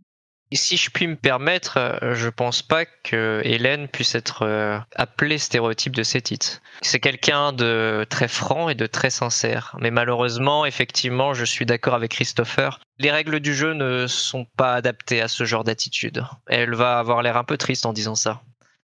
si 0.57 0.77
je 0.77 0.91
puis 0.91 1.07
me 1.07 1.17
permettre, 1.17 1.79
euh, 1.79 2.15
je 2.15 2.29
pense 2.29 2.63
pas 2.63 2.85
que 2.85 3.41
Hélène 3.45 3.89
puisse 3.89 4.15
être 4.15 4.43
euh, 4.43 4.79
appelée 4.95 5.39
stéréotype 5.39 5.95
de 5.95 6.03
Sétite. 6.03 6.63
C'est 6.83 7.01
quelqu'un 7.01 7.53
de 7.53 8.07
très 8.09 8.29
franc 8.29 8.69
et 8.69 8.75
de 8.75 8.87
très 8.87 9.11
sincère. 9.11 9.77
Mais 9.81 9.91
malheureusement, 9.91 10.67
effectivement, 10.67 11.35
je 11.35 11.45
suis 11.45 11.67
d'accord 11.67 11.95
avec 11.95 12.13
Christopher. 12.13 12.81
Les 12.99 13.11
règles 13.11 13.41
du 13.41 13.55
jeu 13.55 13.73
ne 13.73 14.07
sont 14.07 14.47
pas 14.57 14.75
adaptées 14.75 15.21
à 15.21 15.29
ce 15.29 15.45
genre 15.45 15.65
d'attitude. 15.65 16.25
Elle 16.47 16.75
va 16.75 16.99
avoir 16.99 17.23
l'air 17.23 17.37
un 17.37 17.45
peu 17.45 17.57
triste 17.57 17.87
en 17.87 17.93
disant 17.93 18.15
ça. 18.15 18.43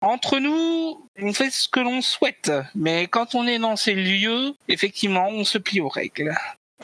Entre 0.02 0.40
nous, 0.40 1.10
on 1.22 1.32
fait 1.32 1.52
ce 1.52 1.70
que 1.70 1.80
l'on 1.80 2.02
souhaite, 2.02 2.52
mais 2.74 3.06
quand 3.06 3.36
on 3.36 3.46
est 3.46 3.60
dans 3.60 3.76
ces 3.76 3.94
lieux, 3.94 4.56
effectivement, 4.68 5.28
on 5.28 5.44
se 5.44 5.60
plie 5.60 5.80
aux 5.80 5.90
règles. 5.90 6.34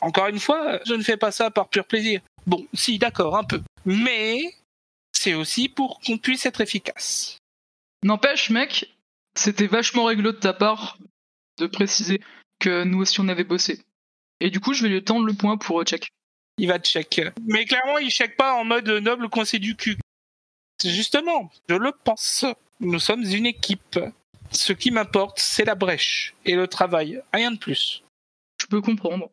Encore 0.02 0.28
une 0.28 0.40
fois, 0.40 0.80
je 0.86 0.94
ne 0.94 1.02
fais 1.02 1.18
pas 1.18 1.32
ça 1.32 1.50
par 1.50 1.68
pur 1.68 1.86
plaisir. 1.86 2.22
Bon, 2.46 2.66
si, 2.74 3.00
d'accord, 3.00 3.36
un 3.36 3.44
peu. 3.44 3.62
Mais 3.86 4.42
c'est 5.28 5.34
aussi 5.34 5.68
pour 5.68 6.00
qu'on 6.00 6.18
puisse 6.18 6.46
être 6.46 6.62
efficace. 6.62 7.38
n'empêche, 8.02 8.50
mec, 8.50 8.96
c'était 9.36 9.68
vachement 9.68 10.06
réglo 10.06 10.32
de 10.32 10.38
ta 10.38 10.54
part 10.54 10.98
de 11.58 11.68
préciser 11.68 12.22
que 12.60 12.86
nous 12.86 13.00
aussi 13.00 13.20
on 13.20 13.28
avait 13.28 13.44
bossé. 13.44 13.82
Et 14.40 14.50
du 14.50 14.62
coup, 14.62 14.74
je 14.74 14.84
vais 14.84 14.88
lui 14.88 15.04
tendre 15.04 15.26
le 15.26 15.34
point 15.34 15.58
pour 15.58 15.82
euh, 15.82 15.84
check. 15.84 16.08
Il 16.58 16.70
va 16.70 16.80
check. 16.80 17.20
Mais 17.46 17.66
clairement, 17.66 17.98
il 17.98 18.10
check 18.10 18.38
pas 18.38 18.54
en 18.54 18.64
mode 18.64 18.88
noble 18.88 19.28
coincé 19.28 19.60
du 19.60 19.76
cul. 19.76 19.98
Justement, 20.82 21.52
je 21.68 21.76
le 21.76 21.92
pense. 21.92 22.46
Nous 22.80 23.00
sommes 23.00 23.24
une 23.24 23.48
équipe. 23.48 24.00
Ce 24.52 24.72
qui 24.72 24.92
m'importe, 24.92 25.40
c'est 25.40 25.66
la 25.66 25.76
brèche 25.76 26.36
et 26.46 26.56
le 26.56 26.70
travail. 26.70 27.22
Rien 27.34 27.52
de 27.52 27.58
plus. 27.58 28.02
Je 28.62 28.68
peux 28.68 28.80
comprendre. 28.80 29.30